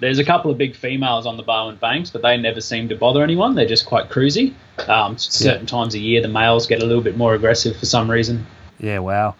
[0.00, 2.96] there's a couple of big females on the Barwon Banks, but they never seem to
[2.96, 3.54] bother anyone.
[3.54, 4.54] They're just quite cruisy.
[4.88, 8.10] Um, certain times a year, the males get a little bit more aggressive for some
[8.10, 8.46] reason.
[8.78, 9.34] Yeah, wow.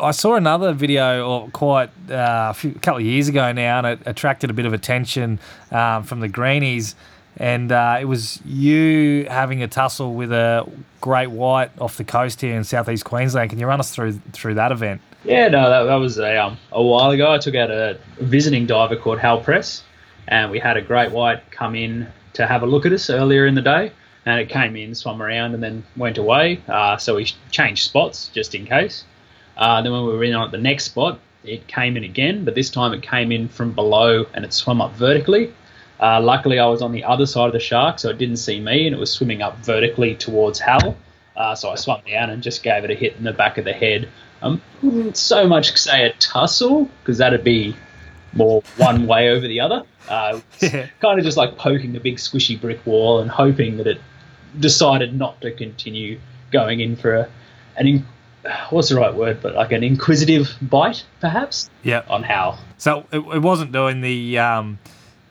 [0.00, 3.78] I saw another video or quite uh, a, few, a couple of years ago now,
[3.78, 5.38] and it attracted a bit of attention
[5.70, 6.94] um, from the greenies.
[7.38, 10.66] And uh, it was you having a tussle with a
[11.02, 13.50] great white off the coast here in southeast Queensland.
[13.50, 15.02] Can you run us through through that event?
[15.24, 17.32] Yeah, no, that, that was a, um, a while ago.
[17.32, 19.82] I took out a visiting diver called Hal Press,
[20.28, 23.46] and we had a great white come in to have a look at us earlier
[23.46, 23.92] in the day.
[24.24, 26.60] And it came in, swam around, and then went away.
[26.66, 29.04] Uh, so we changed spots just in case.
[29.56, 32.54] Uh, then when we were in on the next spot, it came in again, but
[32.54, 35.52] this time it came in from below and it swam up vertically.
[36.00, 38.60] Uh, luckily, I was on the other side of the shark, so it didn't see
[38.60, 40.96] me, and it was swimming up vertically towards Hal.
[41.34, 43.64] Uh, so I swam down and just gave it a hit in the back of
[43.64, 44.08] the head.
[44.42, 47.76] I um, so much say a tussle, because that'd be
[48.36, 49.84] more one way over the other.
[50.08, 50.88] Uh, yeah.
[51.00, 54.00] Kind of just like poking a big squishy brick wall and hoping that it
[54.58, 56.18] decided not to continue
[56.52, 57.30] going in for a,
[57.76, 58.06] an in,
[58.70, 61.68] what's the right word, but like an inquisitive bite, perhaps.
[61.82, 62.02] Yeah.
[62.08, 62.58] On how.
[62.78, 64.78] So it, it wasn't doing the um,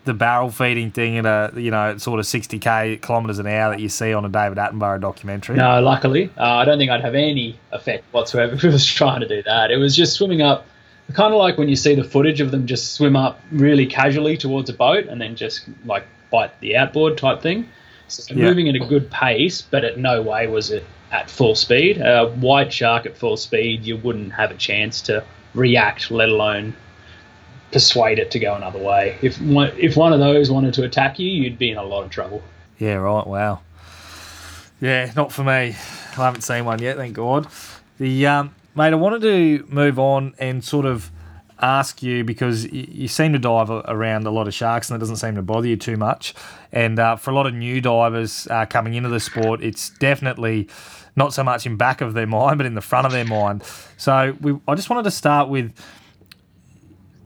[0.05, 3.79] the barrel feeding thing at a you know sort of 60k kilometers an hour that
[3.79, 5.57] you see on a David Attenborough documentary.
[5.57, 9.21] No, luckily, uh, I don't think I'd have any effect whatsoever if I was trying
[9.21, 9.71] to do that.
[9.71, 10.65] It was just swimming up,
[11.13, 14.37] kind of like when you see the footage of them just swim up really casually
[14.37, 17.69] towards a boat and then just like bite the outboard type thing.
[18.07, 18.45] So Yeah.
[18.45, 21.97] moving at a good pace, but at no way was it at full speed.
[22.01, 26.75] A white shark at full speed, you wouldn't have a chance to react, let alone
[27.71, 29.17] persuade it to go another way.
[29.21, 32.03] If one, if one of those wanted to attack you, you'd be in a lot
[32.03, 32.41] of trouble.
[32.79, 33.25] Yeah, right.
[33.25, 33.61] Wow.
[34.81, 35.51] Yeah, not for me.
[35.51, 35.71] I
[36.15, 37.47] haven't seen one yet, thank God.
[37.99, 41.11] The um, mate, I wanted to move on and sort of
[41.59, 45.15] ask you because you, seem to dive around a lot of sharks and it doesn't
[45.15, 46.33] seem to bother you too much.
[46.71, 50.67] And uh, for a lot of new divers uh, coming into the sport, it's definitely
[51.15, 53.63] not so much in back of their mind, but in the front of their mind.
[53.97, 55.73] So we, I just wanted to start with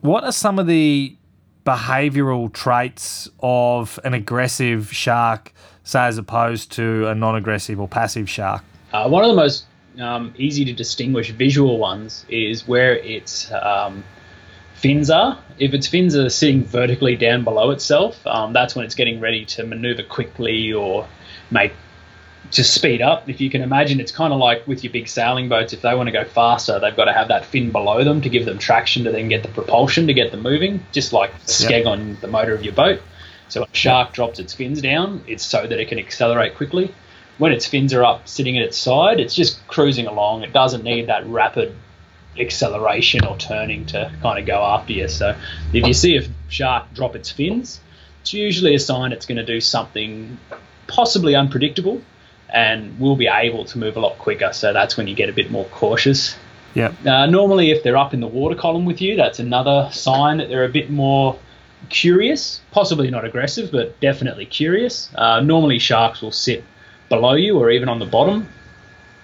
[0.02, 1.16] what are some of the
[1.66, 8.30] behavioral traits of an aggressive shark, say, as opposed to a non aggressive or passive
[8.30, 8.64] shark?
[8.94, 9.66] Uh, one of the most
[10.00, 14.04] um, easy to distinguish visual ones is where its um,
[14.76, 15.38] fins are.
[15.58, 19.46] If its fins are sitting vertically down below itself, um, that's when it's getting ready
[19.46, 21.08] to maneuver quickly or
[21.52, 21.74] make
[22.52, 23.30] to speed up.
[23.30, 25.74] If you can imagine, it's kind of like with your big sailing boats.
[25.74, 28.30] If they want to go faster, they've got to have that fin below them to
[28.30, 31.86] give them traction to then get the propulsion to get them moving, just like skeg
[31.86, 33.02] on the motor of your boat.
[33.50, 36.94] So when a shark drops its fins down, it's so that it can accelerate quickly.
[37.40, 40.44] When its fins are up, sitting at its side, it's just cruising along.
[40.44, 41.76] It doesn't need that rapid
[42.38, 45.08] acceleration or turning to kind of go after you.
[45.08, 45.36] So
[45.74, 47.80] if you see a shark drop its fins,
[48.22, 50.38] it's usually a sign it's going to do something
[50.88, 52.02] possibly unpredictable
[52.50, 54.52] and will be able to move a lot quicker.
[54.54, 56.36] So that's when you get a bit more cautious.
[56.74, 56.94] Yeah.
[57.06, 60.50] Uh, normally, if they're up in the water column with you, that's another sign that
[60.50, 61.38] they're a bit more
[61.90, 65.10] curious, possibly not aggressive, but definitely curious.
[65.16, 66.64] Uh, normally, sharks will sit
[67.10, 68.48] below you or even on the bottom.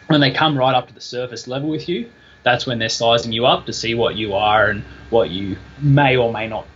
[0.07, 2.09] When they come right up to the surface level with you,
[2.43, 6.15] that's when they're sizing you up to see what you are and what you may
[6.15, 6.67] or may not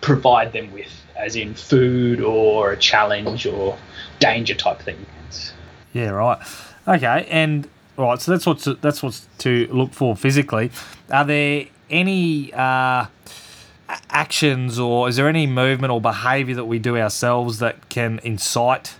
[0.00, 3.78] provide them with, as in food or a challenge or
[4.18, 4.96] danger type thing.
[5.28, 5.52] It's-
[5.92, 6.38] Yeah, right.
[6.88, 10.72] Okay, and right, so that's what's that's what's to look for physically.
[11.08, 13.06] Are there any uh,
[14.10, 18.96] actions or is there any movement or behaviour that we do ourselves that can incite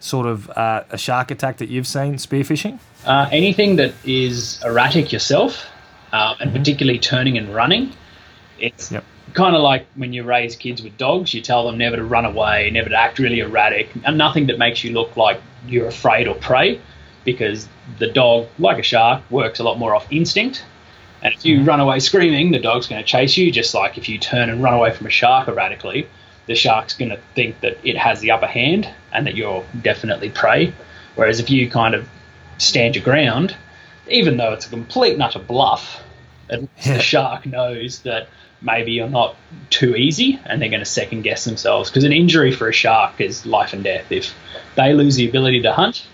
[0.00, 2.78] sort of uh, a shark attack that you've seen spearfishing?
[3.04, 5.64] Uh, anything that is erratic yourself,
[6.12, 7.92] uh, and particularly turning and running,
[8.58, 9.04] it's Yep.
[9.34, 11.34] kind of like when you raise kids with dogs.
[11.34, 14.58] You tell them never to run away, never to act really erratic, and nothing that
[14.58, 16.80] makes you look like you're afraid or prey,
[17.24, 20.64] because the dog, like a shark, works a lot more off instinct.
[21.22, 23.50] And if you run away screaming, the dog's going to chase you.
[23.50, 26.06] Just like if you turn and run away from a shark erratically,
[26.46, 30.30] the shark's going to think that it has the upper hand and that you're definitely
[30.30, 30.72] prey.
[31.14, 32.06] Whereas if you kind of
[32.58, 33.56] stand your ground,
[34.08, 36.02] even though it's a complete and utter bluff,
[36.50, 38.28] at least the shark knows that
[38.60, 39.34] maybe you're not
[39.70, 41.90] too easy and they're going to second guess themselves.
[41.90, 44.12] Because an injury for a shark is life and death.
[44.12, 44.34] If
[44.76, 46.06] they lose the ability to hunt,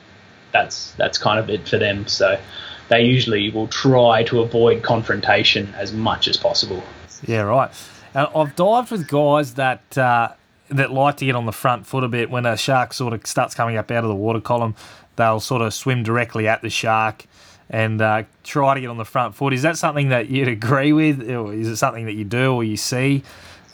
[0.53, 2.07] that's that's kind of it for them.
[2.07, 2.41] So
[2.89, 6.83] they usually will try to avoid confrontation as much as possible.
[7.27, 7.71] Yeah, right.
[8.15, 10.33] And I've dived with guys that uh,
[10.73, 12.31] that like to get on the front foot a bit.
[12.31, 14.75] When a shark sort of starts coming up out of the water column,
[15.17, 17.27] they'll sort of swim directly at the shark
[17.71, 19.53] and uh, try to get on the front foot.
[19.53, 22.65] Is that something that you'd agree with, or is it something that you do or
[22.65, 23.23] you see?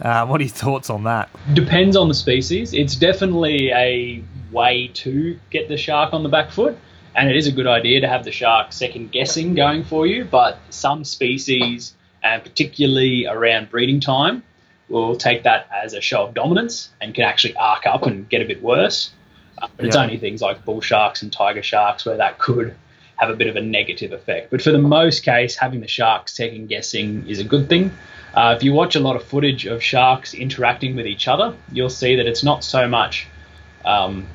[0.01, 1.29] Uh, what are your thoughts on that?
[1.55, 2.73] Depends on the species.
[2.73, 6.79] It's definitely a way to get the shark on the back foot,
[7.17, 10.25] and it is a good idea to have the shark second guessing going for you.
[10.25, 14.45] But some species, and particularly around breeding time,
[14.89, 18.43] will take that as a show of dominance and can actually arc up and get
[18.43, 19.11] a bit worse.
[19.61, 20.03] Uh, but it's Yeah.
[20.03, 22.75] only things like bull sharks and tiger sharks where that could
[23.17, 24.51] have a bit of a negative effect.
[24.51, 27.91] But for the most case, having the sharks second guessing is a good thing.
[28.33, 31.91] Uh, if you watch a lot of footage of sharks interacting with each other, you'll
[31.91, 33.27] see that it's not so much
[33.85, 34.27] um,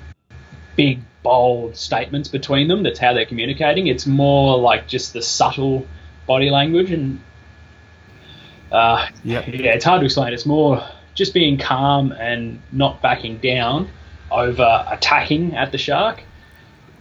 [0.75, 3.87] big, bold statements between them that's how they're communicating.
[3.87, 5.87] It's more like just the subtle
[6.27, 7.21] body language and
[8.73, 9.47] uh, Yep.
[9.47, 10.33] yeah, it's hard to explain.
[10.33, 13.87] It's more just being calm and not backing down
[14.31, 16.23] over attacking at the shark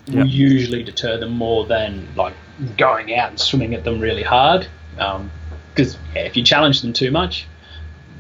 [0.07, 0.27] Yep.
[0.29, 2.35] usually deter them more than like
[2.77, 4.67] going out and swimming at them really hard.
[4.97, 7.47] Because yeah, if you challenge them too much,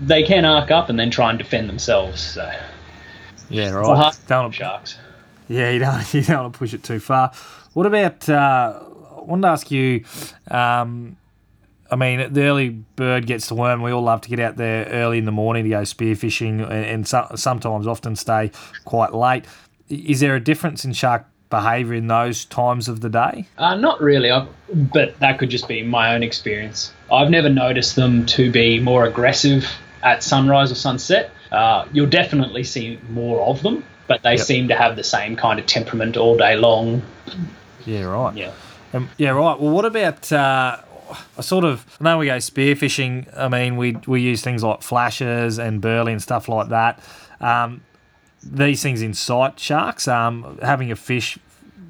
[0.00, 2.20] they can arc up and then try and defend themselves.
[2.20, 2.50] So
[3.50, 3.84] Yeah, it's right.
[3.96, 4.96] hard Don't wanna- sharks.
[5.48, 7.32] Yeah, you don't, you don't want to push it too far.
[7.74, 8.28] What about?
[8.28, 8.78] Uh,
[9.18, 10.04] I wanted to ask you.
[10.50, 11.16] Um,
[11.92, 13.82] I mean, the early bird gets the worm.
[13.82, 16.72] We all love to get out there early in the morning to go spearfishing, and,
[16.72, 18.50] and so, sometimes often stay
[18.86, 19.44] quite late.
[19.90, 23.46] Is there a difference in shark behaviour in those times of the day?
[23.58, 26.94] Uh, not really, i but that could just be my own experience.
[27.12, 29.70] I've never noticed them to be more aggressive
[30.02, 31.30] at sunrise or sunset.
[31.52, 34.46] Uh, you'll definitely see more of them, but they yep.
[34.46, 37.02] seem to have the same kind of temperament all day long.
[37.84, 38.34] Yeah, right.
[38.34, 38.52] Yeah.
[38.94, 39.60] Um, yeah, right.
[39.60, 40.78] Well, what about uh,
[41.36, 41.84] a sort of?
[42.00, 43.36] I know we go spearfishing.
[43.36, 47.02] I mean, we we use things like flashes and burley and stuff like that.
[47.40, 47.82] Um,
[48.42, 50.08] these things incite sharks.
[50.08, 51.38] Um, having a fish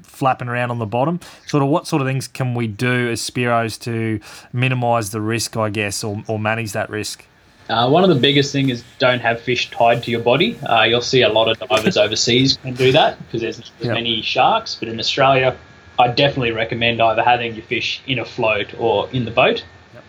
[0.03, 1.19] flapping around on the bottom.
[1.47, 4.19] Sort of what sort of things can we do as Spearos to
[4.53, 7.25] minimise the risk, I guess, or, or manage that risk?
[7.69, 10.57] Uh, one of the biggest things is don't have fish tied to your body.
[10.63, 13.85] Uh, you'll see a lot of divers overseas can do that because there's not as
[13.87, 13.93] yep.
[13.95, 14.75] many sharks.
[14.75, 15.57] But in Australia,
[15.99, 19.63] I definitely recommend either having your fish in a float or in the boat.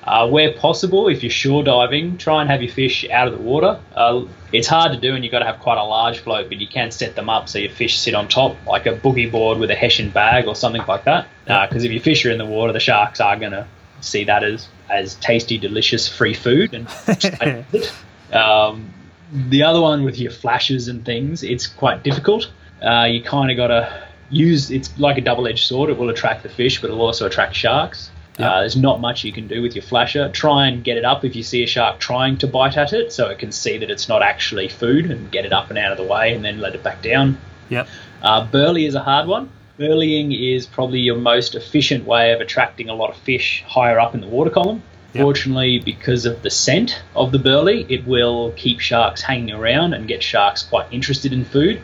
[0.05, 3.41] Uh, where possible, if you're shore diving, try and have your fish out of the
[3.41, 3.81] water.
[3.95, 6.59] Uh, it's hard to do, and you've got to have quite a large float, but
[6.59, 9.59] you can set them up so your fish sit on top, like a boogie board
[9.59, 11.27] with a hessian bag or something like that.
[11.45, 13.67] Because uh, if your fish are in the water, the sharks are going to
[14.03, 16.75] see that as as tasty, delicious, free food.
[16.75, 16.87] And
[18.33, 18.93] um,
[19.33, 22.51] the other one with your flashes and things, it's quite difficult.
[22.83, 25.91] Uh, you kind of got to use it's like a double-edged sword.
[25.91, 28.11] It will attract the fish, but it'll also attract sharks.
[28.39, 28.51] Yep.
[28.51, 30.29] Uh, there's not much you can do with your flasher.
[30.31, 33.13] Try and get it up if you see a shark trying to bite at it,
[33.13, 35.93] so it can see that it's not actually food, and get it up and out
[35.93, 37.39] of the way, and then let it back down.
[37.69, 37.89] Yep.
[38.23, 39.51] Uh, burley is a hard one.
[39.77, 44.15] Burleying is probably your most efficient way of attracting a lot of fish higher up
[44.15, 44.83] in the water column.
[45.13, 45.23] Yep.
[45.23, 50.09] Fortunately, because of the scent of the burley, it will keep sharks hanging around and
[50.09, 51.81] get sharks quite interested in food.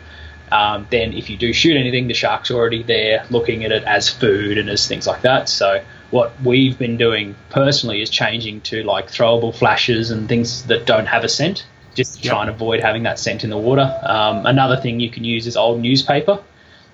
[0.53, 4.09] Um, then, if you do shoot anything, the shark's already there looking at it as
[4.09, 5.49] food and as things like that.
[5.49, 10.87] So, what we've been doing personally is changing to like throwable flashes and things that
[10.87, 12.33] don't have a scent, just to yep.
[12.33, 14.01] try and avoid having that scent in the water.
[14.03, 16.43] Um, another thing you can use is old newspaper.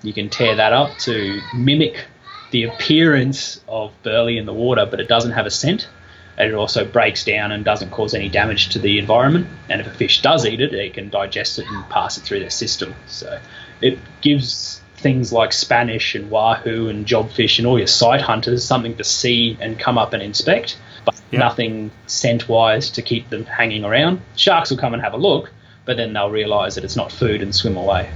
[0.03, 2.05] You can tear that up to mimic
[2.51, 5.89] the appearance of burley in the water, but it doesn't have a scent.
[6.37, 9.47] And it also breaks down and doesn't cause any damage to the environment.
[9.69, 12.41] And if a fish does eat it, it can digest it and pass it through
[12.41, 12.93] their system.
[13.07, 13.39] So
[13.81, 18.97] it gives things like Spanish and Wahoo and Jobfish and all your sight hunters something
[18.97, 21.39] to see and come up and inspect, but yep.
[21.39, 24.21] nothing scent wise to keep them hanging around.
[24.35, 25.51] Sharks will come and have a look,
[25.85, 28.09] but then they'll realise that it's not food and swim away.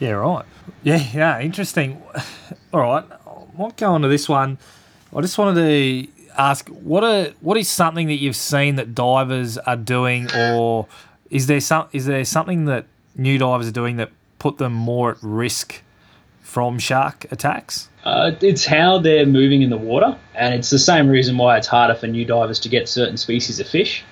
[0.00, 0.44] Yeah, right.
[0.82, 2.02] Yeah, yeah, interesting.
[2.72, 4.58] All right, I might go on to this one.
[5.16, 9.58] I just wanted to ask what are what is something that you've seen that divers
[9.58, 10.86] are doing, or
[11.30, 15.12] is there some is there something that new divers are doing that put them more
[15.12, 15.82] at risk
[16.40, 17.88] from shark attacks?
[18.04, 21.66] Uh, it's how they're moving in the water, and it's the same reason why it's
[21.66, 24.04] harder for new divers to get certain species of fish.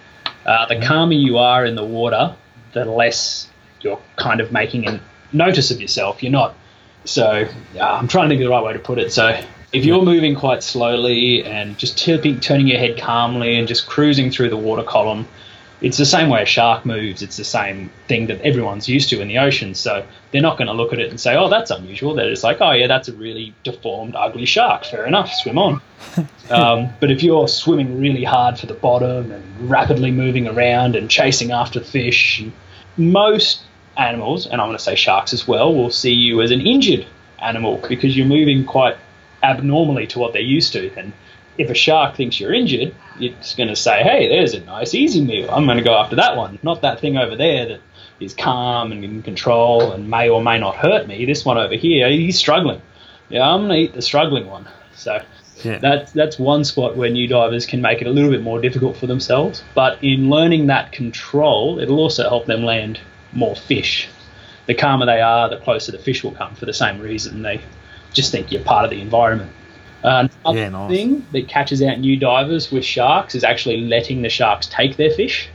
[0.47, 2.35] Uh, the calmer you are in the water,
[2.73, 3.49] the less
[3.81, 5.01] you're kind of making a
[5.33, 6.23] notice of yourself.
[6.23, 6.55] You're not.
[7.05, 9.13] So uh, I'm trying to think of the right way to put it.
[9.13, 9.41] So
[9.73, 14.31] if you're moving quite slowly and just tipping, turning your head calmly and just cruising
[14.31, 15.27] through the water column,
[15.81, 17.23] it's the same way a shark moves.
[17.23, 19.75] It's the same thing that everyone's used to in the ocean.
[19.75, 22.45] So they're not going to look at it and say, "Oh, that's unusual." They're just
[22.45, 24.85] like, "Oh, yeah, that's a really deformed, ugly shark.
[24.85, 25.33] Fair enough.
[25.33, 25.81] Swim on."
[26.51, 31.11] um, but if you're swimming really hard for the bottom and rapidly moving around and
[31.11, 32.45] chasing after fish,
[32.97, 33.63] most
[33.97, 37.07] animals, and I'm going to say sharks as well, will see you as an injured
[37.41, 38.97] animal because you're moving quite
[39.43, 40.93] abnormally to what they're used to.
[40.97, 41.13] And
[41.59, 45.23] if a shark thinks you're injured, it's going to say, hey, there's a nice easy
[45.23, 45.51] meal.
[45.51, 47.81] I'm going to go after that one, not that thing over there that
[48.21, 51.25] is calm and in control and may or may not hurt me.
[51.25, 52.81] This one over here, he's struggling.
[53.29, 54.69] Yeah, I'm going to eat the struggling one.
[54.95, 55.23] So
[55.65, 55.79] yeah.
[55.79, 58.97] that, that's one spot where new divers can make it a little bit more difficult
[58.97, 59.63] for themselves.
[59.75, 63.01] But in learning that control, it'll also help them land
[63.33, 64.09] more fish.
[64.67, 67.43] The calmer they are, the closer the fish will come for the same reason.
[67.43, 67.61] They
[68.13, 69.53] just think you're part of the environment.
[70.05, 70.91] Uh, another yeah, nice.
[70.91, 75.11] thing that catches out new divers with sharks is actually letting the sharks take their
[75.11, 75.49] fish.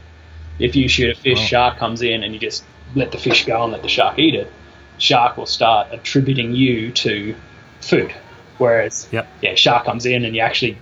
[0.58, 1.44] If you shoot a fish, oh.
[1.44, 4.34] shark comes in and you just let the fish go and let the shark eat
[4.34, 4.50] it,
[4.96, 7.34] shark will start attributing you to
[7.80, 8.12] food.
[8.56, 9.28] Whereas, yep.
[9.40, 10.78] yeah, shark comes in and you actually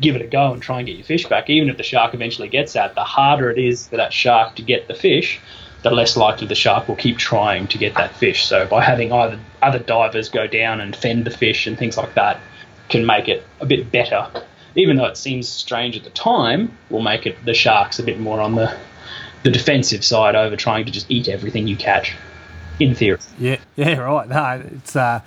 [0.00, 1.48] give it a go and try and get your fish back.
[1.48, 4.62] Even if the shark eventually gets out, the harder it is for that shark to
[4.62, 5.40] get the fish,
[5.84, 8.46] the less likely the shark will keep trying to get that fish.
[8.46, 12.14] So by having either other divers go down and fend the fish and things like
[12.14, 12.40] that,
[12.88, 14.26] can make it a bit better.
[14.76, 18.18] Even though it seems strange at the time, will make it the sharks a bit
[18.18, 18.74] more on the
[19.44, 22.16] the defensive side over trying to just eat everything you catch.
[22.80, 23.18] In theory.
[23.38, 24.28] Yeah, yeah, right.
[24.28, 25.20] No, it's uh,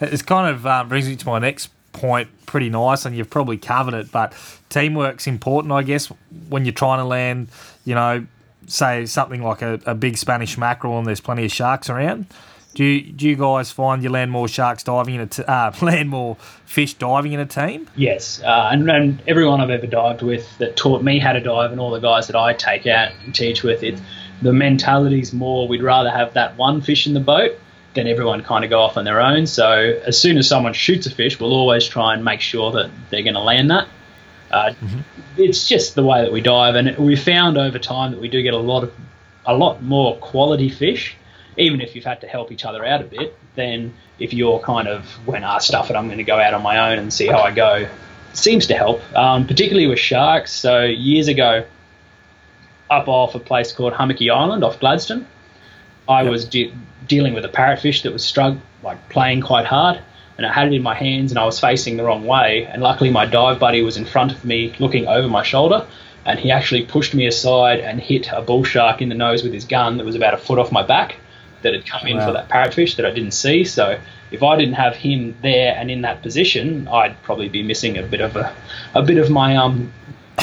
[0.00, 3.56] it's kind of uh, brings me to my next point pretty nice, and you've probably
[3.56, 4.12] covered it.
[4.12, 4.34] But
[4.68, 6.12] teamwork's important, I guess,
[6.48, 7.48] when you're trying to land,
[7.84, 8.26] you know,
[8.66, 12.26] say something like a, a big Spanish mackerel and there's plenty of sharks around.
[12.74, 15.72] Do you, do you guys find you land more sharks diving in a t- uh,
[15.82, 17.88] land more fish diving in a team?
[17.96, 21.70] Yes, uh, and, and everyone I've ever dived with that taught me how to dive,
[21.70, 24.00] and all the guys that I take out and teach with, it
[24.40, 27.52] the mentality's more we'd rather have that one fish in the boat
[27.94, 29.46] than everyone kind of go off on their own.
[29.46, 32.90] So as soon as someone shoots a fish, we'll always try and make sure that
[33.10, 33.86] they're going to land that.
[34.52, 35.00] Uh, mm-hmm.
[35.36, 38.42] It's just the way that we dive, and we found over time that we do
[38.42, 38.92] get a lot of
[39.46, 41.16] a lot more quality fish
[41.56, 44.88] even if you've had to help each other out a bit, then if you're kind
[44.88, 47.26] of when I stuff it, I'm going to go out on my own and see
[47.26, 47.88] how I go.
[48.32, 50.52] Seems to help, um, particularly with sharks.
[50.52, 51.66] So years ago,
[52.88, 55.26] up off a place called Hummocky Island off Gladstone,
[56.08, 56.30] I yep.
[56.30, 56.72] was de-
[57.06, 60.00] dealing with a parrotfish that was strug like playing quite hard,
[60.36, 62.64] and I had it in my hands and I was facing the wrong way.
[62.64, 65.86] And luckily, my dive buddy was in front of me, looking over my shoulder,
[66.24, 69.52] and he actually pushed me aside and hit a bull shark in the nose with
[69.52, 71.16] his gun that was about a foot off my back
[71.62, 73.64] that had come in for that parrotfish that I didn't see.
[73.64, 73.98] So
[74.30, 78.02] if I didn't have him there and in that position, I'd probably be missing a
[78.02, 78.54] bit of a,
[78.94, 79.92] a bit of my um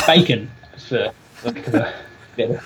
[0.05, 0.49] bacon
[0.87, 1.11] for
[1.43, 1.93] the
[2.37, 2.61] better.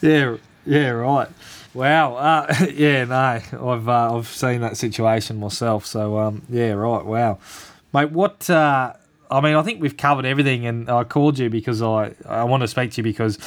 [0.00, 0.36] yeah,
[0.66, 1.28] yeah, right.
[1.74, 2.14] Wow.
[2.14, 5.84] Uh, yeah, no, I've uh, I've seen that situation myself.
[5.84, 7.04] So um, yeah, right.
[7.04, 7.38] Wow,
[7.92, 8.10] mate.
[8.12, 8.48] What?
[8.48, 8.94] Uh,
[9.30, 12.60] I mean, I think we've covered everything, and I called you because I I want
[12.62, 13.38] to speak to you because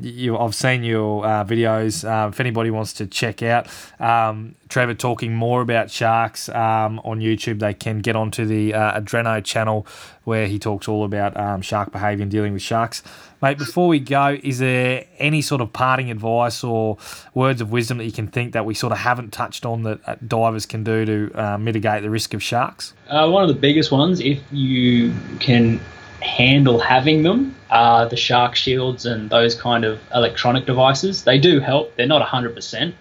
[0.00, 2.04] you, I've seen your uh, videos.
[2.04, 3.68] Uh, if anybody wants to check out
[4.00, 9.00] um, Trevor talking more about sharks um, on YouTube, they can get onto the uh,
[9.00, 9.86] Adreno channel
[10.24, 13.02] where he talks all about um, shark behaviour and dealing with sharks.
[13.42, 16.96] Mate, before we go, is there any sort of parting advice or
[17.34, 20.00] words of wisdom that you can think that we sort of haven't touched on that
[20.08, 22.94] uh, divers can do to uh, mitigate the risk of sharks?
[23.08, 25.78] Uh, one of the biggest ones, if you can
[26.24, 31.24] handle having them are the shark shields and those kind of electronic devices.
[31.24, 31.94] They do help.
[31.96, 32.94] They're not 100%,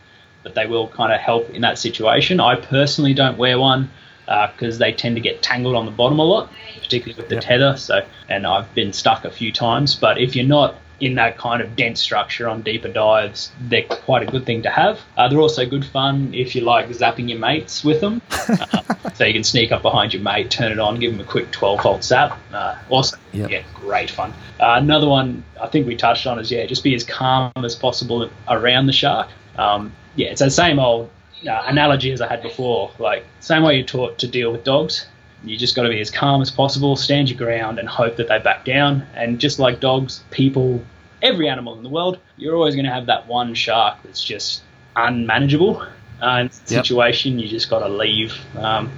[0.44, 2.40] but they will kind of help in that situation.
[2.40, 3.90] I personally don't wear one
[4.26, 6.52] because uh, they tend to get tangled on the bottom a lot,
[6.82, 7.44] particularly with the yep.
[7.44, 7.78] tether.
[7.78, 9.96] So, and I've been stuck a few times.
[9.96, 14.24] But if you're not in that kind of dense structure on deeper dives, they're quite
[14.24, 15.00] a good thing to have.
[15.18, 18.22] Uh, they're also good fun if you like zapping your mates with them.
[18.54, 21.24] Uh, so you can sneak up behind your mate, turn it on, give them a
[21.24, 22.38] quick 12 volt zap.
[22.52, 23.50] Uh, also, yep.
[23.50, 24.32] yeah, great fun.
[24.60, 27.76] Uh, another one I think we touched on is yeah, just be as calm as
[27.76, 29.30] possible around the shark.
[29.58, 31.10] Um, yeah, it's the same old
[31.48, 32.92] uh, analogy as I had before.
[33.00, 35.08] Like same way you're taught to deal with dogs.
[35.44, 38.28] You just got to be as calm as possible, stand your ground, and hope that
[38.28, 39.06] they back down.
[39.14, 40.84] And just like dogs, people
[41.22, 44.62] every animal in the world, you're always going to have that one shark that's just
[44.96, 45.86] unmanageable.
[46.22, 46.54] Uh, yep.
[46.54, 48.38] situation, you just got to leave.
[48.58, 48.92] Um,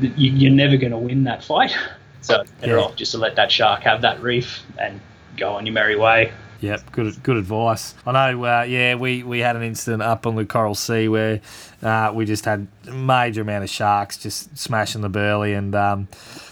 [0.00, 1.76] you, are never going to win that fight.
[2.20, 2.82] So better yeah.
[2.82, 5.00] off just to let that shark have that reef and
[5.36, 6.32] go on your merry way.
[6.60, 7.94] Yep, good good advice.
[8.06, 8.44] I know.
[8.44, 11.40] Uh, yeah, we, we had an incident up on the Coral Sea where
[11.82, 16.08] uh, we just had a major amount of sharks just smashing the burley, and um,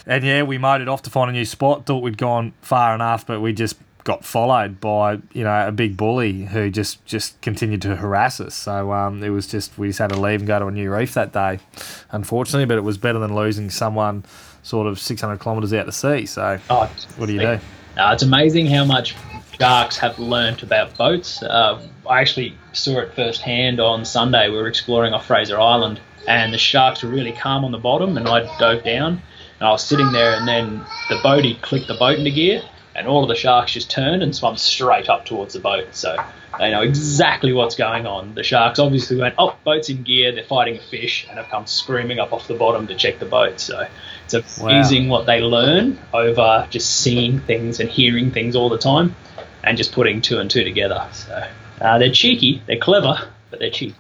[0.07, 1.85] and yeah, we it off to find a new spot.
[1.85, 5.95] Thought we'd gone far enough, but we just got followed by you know a big
[5.95, 8.55] bully who just just continued to harass us.
[8.55, 10.91] So um, it was just we just had to leave and go to a new
[10.91, 11.61] reef that day,
[12.13, 12.65] unfortunately.
[12.65, 14.25] But it was better than losing someone
[14.63, 16.25] sort of 600 kilometres out to sea.
[16.25, 17.61] So oh, what do you do?
[17.99, 19.15] Uh, it's amazing how much
[19.61, 21.43] sharks have learnt about boats.
[21.43, 24.49] Uh, I actually saw it firsthand on Sunday.
[24.49, 28.17] We were exploring off Fraser Island, and the sharks were really calm on the bottom,
[28.17, 29.23] and I dove down.
[29.59, 32.63] And I was sitting there, and then the boatie clicked the boat into gear,
[32.95, 35.89] and all of the sharks just turned and swam straight up towards the boat.
[35.93, 36.17] So
[36.59, 38.35] they know exactly what's going on.
[38.35, 41.67] The sharks obviously went, oh, boat's in gear, they're fighting a fish, and have come
[41.67, 43.59] screaming up off the bottom to check the boat.
[43.59, 43.89] So
[44.25, 45.19] it's amazing wow.
[45.19, 49.17] what they learn over just seeing things and hearing things all the time
[49.65, 51.07] and just putting two and two together.
[51.13, 51.47] So
[51.81, 53.95] uh, they're cheeky, they're clever, but they're cheap.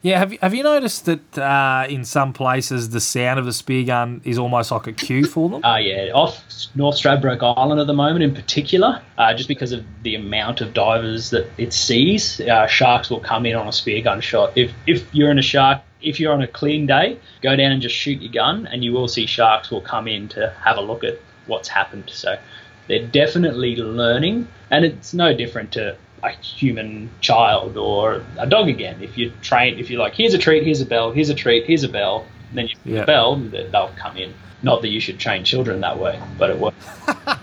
[0.00, 3.52] Yeah, have you, have you noticed that uh, in some places the sound of the
[3.52, 5.62] spear gun is almost like a cue for them?
[5.62, 6.42] Uh, yeah, off
[6.74, 10.72] North Stradbroke Island at the moment in particular, uh, just because of the amount of
[10.72, 14.56] divers that it sees, uh, sharks will come in on a spear gun shot.
[14.56, 17.82] If, if you're in a shark, if you're on a clean day, go down and
[17.82, 20.80] just shoot your gun, and you will see sharks will come in to have a
[20.80, 22.08] look at what's happened.
[22.08, 22.38] So
[22.86, 29.02] they're definitely learning, and it's no different to a human child or a dog again.
[29.02, 31.64] If you train, if you're like, here's a treat, here's a bell, here's a treat,
[31.66, 33.00] here's a bell, then you yeah.
[33.00, 34.34] the bell, they'll come in.
[34.62, 36.84] Not that you should train children that way, but it works.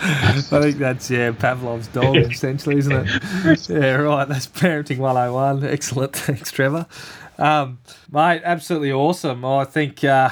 [0.00, 3.68] I think that's yeah Pavlov's dog essentially, isn't it?
[3.68, 4.28] yeah, right.
[4.28, 5.64] That's parenting 101.
[5.64, 6.12] Excellent.
[6.16, 6.86] Thanks, Trevor.
[7.38, 7.78] Um,
[8.10, 9.44] mate, absolutely awesome.
[9.44, 10.30] I think uh,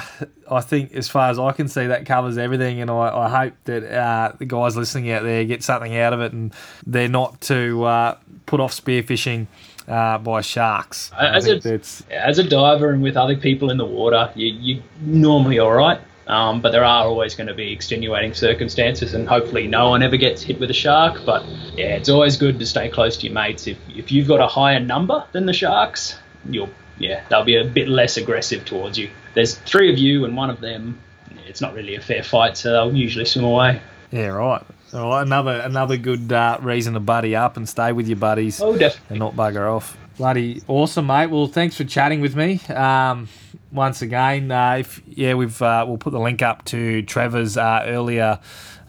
[0.51, 3.53] I think as far as I can see, that covers everything, and I, I hope
[3.63, 6.53] that uh, the guys listening out there get something out of it, and
[6.85, 9.47] they're not to uh, put off spearfishing
[9.87, 11.11] uh, by sharks.
[11.17, 14.83] As a- that's As a diver and with other people in the water, you, you're
[15.01, 16.01] normally all right.
[16.27, 20.17] Um, but there are always going to be extenuating circumstances, and hopefully no one ever
[20.17, 21.21] gets hit with a shark.
[21.25, 21.45] But
[21.77, 23.65] yeah, it's always good to stay close to your mates.
[23.65, 26.17] If if you've got a higher number than the sharks,
[26.49, 26.69] you'll
[26.99, 29.09] yeah they'll be a bit less aggressive towards you.
[29.33, 30.99] There's three of you, and one of them,
[31.45, 33.81] it's not really a fair fight, so they'll usually swim away.
[34.11, 34.63] yeah, right.
[34.93, 38.61] All right, another another good uh, reason to buddy up and stay with your buddies.
[38.61, 39.05] Oh, definitely.
[39.09, 39.97] and not bugger off.
[40.17, 41.27] Bloody awesome, mate.
[41.27, 42.59] Well, thanks for chatting with me.
[42.73, 43.27] Um,
[43.71, 47.83] once again, uh, if yeah, we've uh, we'll put the link up to Trevor's uh,
[47.85, 48.39] earlier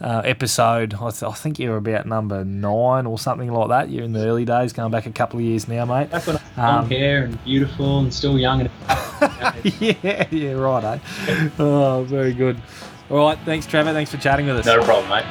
[0.00, 0.94] uh, episode.
[0.94, 3.90] I, th- I think you're about number nine or something like that.
[3.90, 6.10] You're in the early days, going back a couple of years now, mate.
[6.10, 8.70] Back when I had long Um, hair and beautiful and still young and
[9.80, 10.84] yeah, yeah, right,
[11.28, 11.48] eh?
[11.58, 12.60] Oh, very good.
[13.10, 13.92] All right, thanks, Trevor.
[13.92, 14.66] Thanks for chatting with us.
[14.66, 15.24] no problem, mate.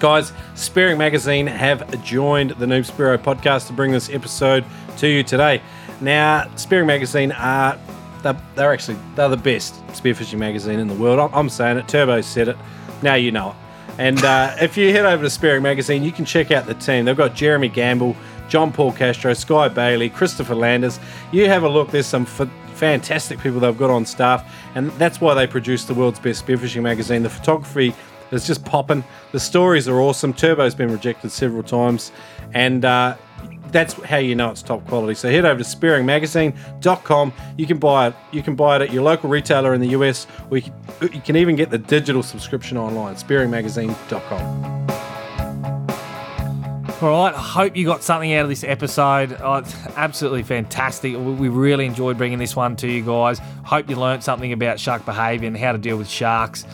[0.00, 4.64] Guys, Spearing Magazine have joined the Noob Spearo podcast to bring this episode
[4.98, 5.62] to you today.
[6.00, 7.78] Now, Spearing Magazine are
[8.24, 11.20] they're, they're actually they're the best spearfishing magazine in the world.
[11.20, 11.86] I'm, I'm saying it.
[11.86, 12.56] Turbo said it.
[13.02, 13.56] Now you know it.
[13.98, 17.04] And uh, if you head over to Spearing Magazine, you can check out the team.
[17.04, 18.16] They've got Jeremy Gamble,
[18.48, 20.98] John Paul Castro, Sky Bailey, Christopher Landers.
[21.30, 21.90] You have a look.
[21.90, 25.94] There's some f- fantastic people they've got on staff, and that's why they produce the
[25.94, 27.22] world's best spearfishing magazine.
[27.22, 27.94] The photography
[28.32, 29.04] is just popping.
[29.32, 30.32] The stories are awesome.
[30.32, 32.10] Turbo's been rejected several times,
[32.52, 33.16] and uh,
[33.74, 35.14] that's how you know it's top quality.
[35.14, 37.32] So head over to spearingmagazine.com.
[37.58, 38.14] You can buy it.
[38.30, 41.20] You can buy it at your local retailer in the US, or you can, you
[41.20, 43.16] can even get the digital subscription online.
[43.16, 44.84] Spearingmagazine.com.
[47.02, 49.36] All right, I hope you got something out of this episode.
[49.40, 51.14] Oh, it's absolutely fantastic.
[51.14, 53.40] We really enjoyed bringing this one to you guys.
[53.64, 56.64] Hope you learned something about shark behaviour and how to deal with sharks.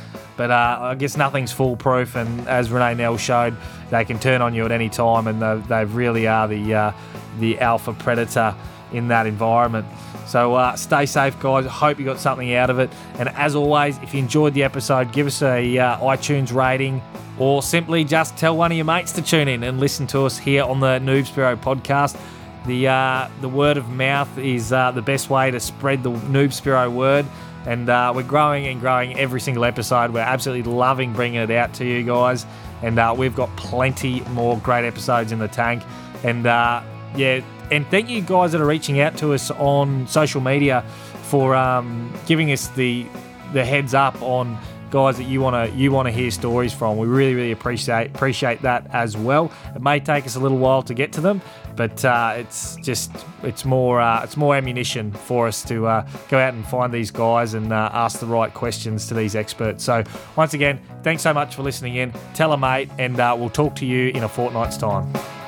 [0.41, 3.55] But uh, I guess nothing's foolproof, and as Renee Nell showed,
[3.91, 6.93] they can turn on you at any time, and they, they really are the uh,
[7.41, 8.55] the alpha predator
[8.91, 9.87] in that environment.
[10.27, 11.67] So uh, stay safe, guys.
[11.67, 12.89] Hope you got something out of it.
[13.19, 17.03] And as always, if you enjoyed the episode, give us a uh, iTunes rating,
[17.39, 20.39] or simply just tell one of your mates to tune in and listen to us
[20.39, 21.27] here on the Noob
[21.61, 22.19] podcast.
[22.65, 26.95] The uh, the word of mouth is uh, the best way to spread the Noob
[26.95, 27.27] word.
[27.67, 30.13] And uh, we're growing and growing every single episode.
[30.13, 32.47] We're absolutely loving bringing it out to you guys.
[32.83, 35.83] And uh, we've got plenty more great episodes in the tank.
[36.25, 36.83] And uh,
[37.17, 40.83] yeah, and thank you guys that are reaching out to us on social media
[41.25, 43.07] for um, giving us the
[43.53, 44.57] the heads up on
[44.91, 46.99] guys that you want to you want to hear stories from.
[46.99, 49.51] We really really appreciate appreciate that as well.
[49.75, 51.41] It may take us a little while to get to them,
[51.77, 53.11] but uh, it's just
[53.43, 57.11] it's more uh, it's more ammunition for us to uh, go out and find these
[57.11, 59.85] guys and uh, ask the right questions to these experts.
[59.85, 60.05] So
[60.37, 62.13] once again, thanks so much for listening in.
[62.35, 65.40] Tell a mate, and uh, we'll talk to you in a fortnight's time.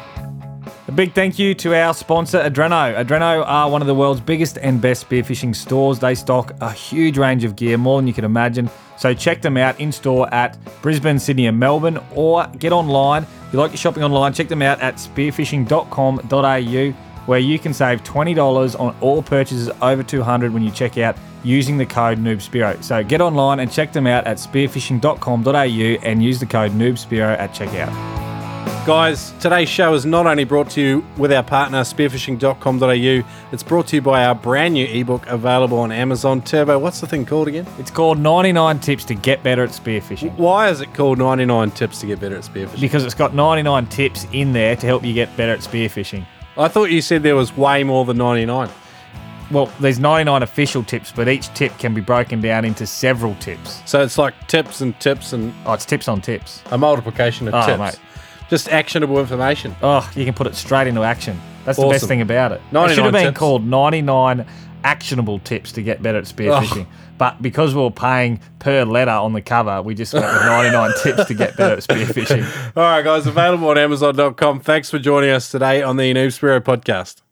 [0.93, 2.95] A big thank you to our sponsor, Adreno.
[3.03, 5.99] Adreno are one of the world's biggest and best spearfishing stores.
[5.99, 8.68] They stock a huge range of gear, more than you can imagine.
[8.99, 13.22] So check them out in store at Brisbane, Sydney, and Melbourne, or get online.
[13.22, 16.90] If you like your shopping online, check them out at spearfishing.com.au,
[17.24, 21.78] where you can save $20 on all purchases over 200 when you check out using
[21.78, 22.84] the code NoobSpearo.
[22.84, 27.55] So get online and check them out at spearfishing.com.au and use the code NoobSpearo at
[27.55, 28.21] checkout.
[28.84, 33.86] Guys, today's show is not only brought to you with our partner spearfishing.com.au, it's brought
[33.86, 36.42] to you by our brand new ebook available on Amazon.
[36.42, 37.64] Turbo, what's the thing called again?
[37.78, 40.36] It's called 99 Tips to Get Better at Spearfishing.
[40.36, 42.80] Why is it called 99 Tips to Get Better at Spearfishing?
[42.80, 46.26] Because it's got 99 tips in there to help you get better at spearfishing.
[46.56, 48.68] I thought you said there was way more than 99.
[49.52, 53.80] Well, there's 99 official tips, but each tip can be broken down into several tips.
[53.88, 56.62] So it's like tips and tips and Oh, it's tips on tips.
[56.72, 57.78] a multiplication of Oh, tips.
[57.78, 57.98] mate.
[58.53, 59.74] Just actionable information.
[59.82, 61.40] Oh, you can put it straight into action.
[61.64, 62.61] That's the best thing about it.
[62.70, 63.38] It should have been tips.
[63.38, 64.44] called 99
[64.84, 66.86] actionable tips to get better at spearfishing.
[66.86, 66.94] Oh.
[67.16, 70.90] But because we were paying per letter on the cover, we just went with 99
[71.03, 72.44] tips to get better at spearfishing.
[72.76, 74.61] All right, guys, available on Amazon.com.
[74.61, 77.22] Thanks for joining us today on the Noob Spearo podcast.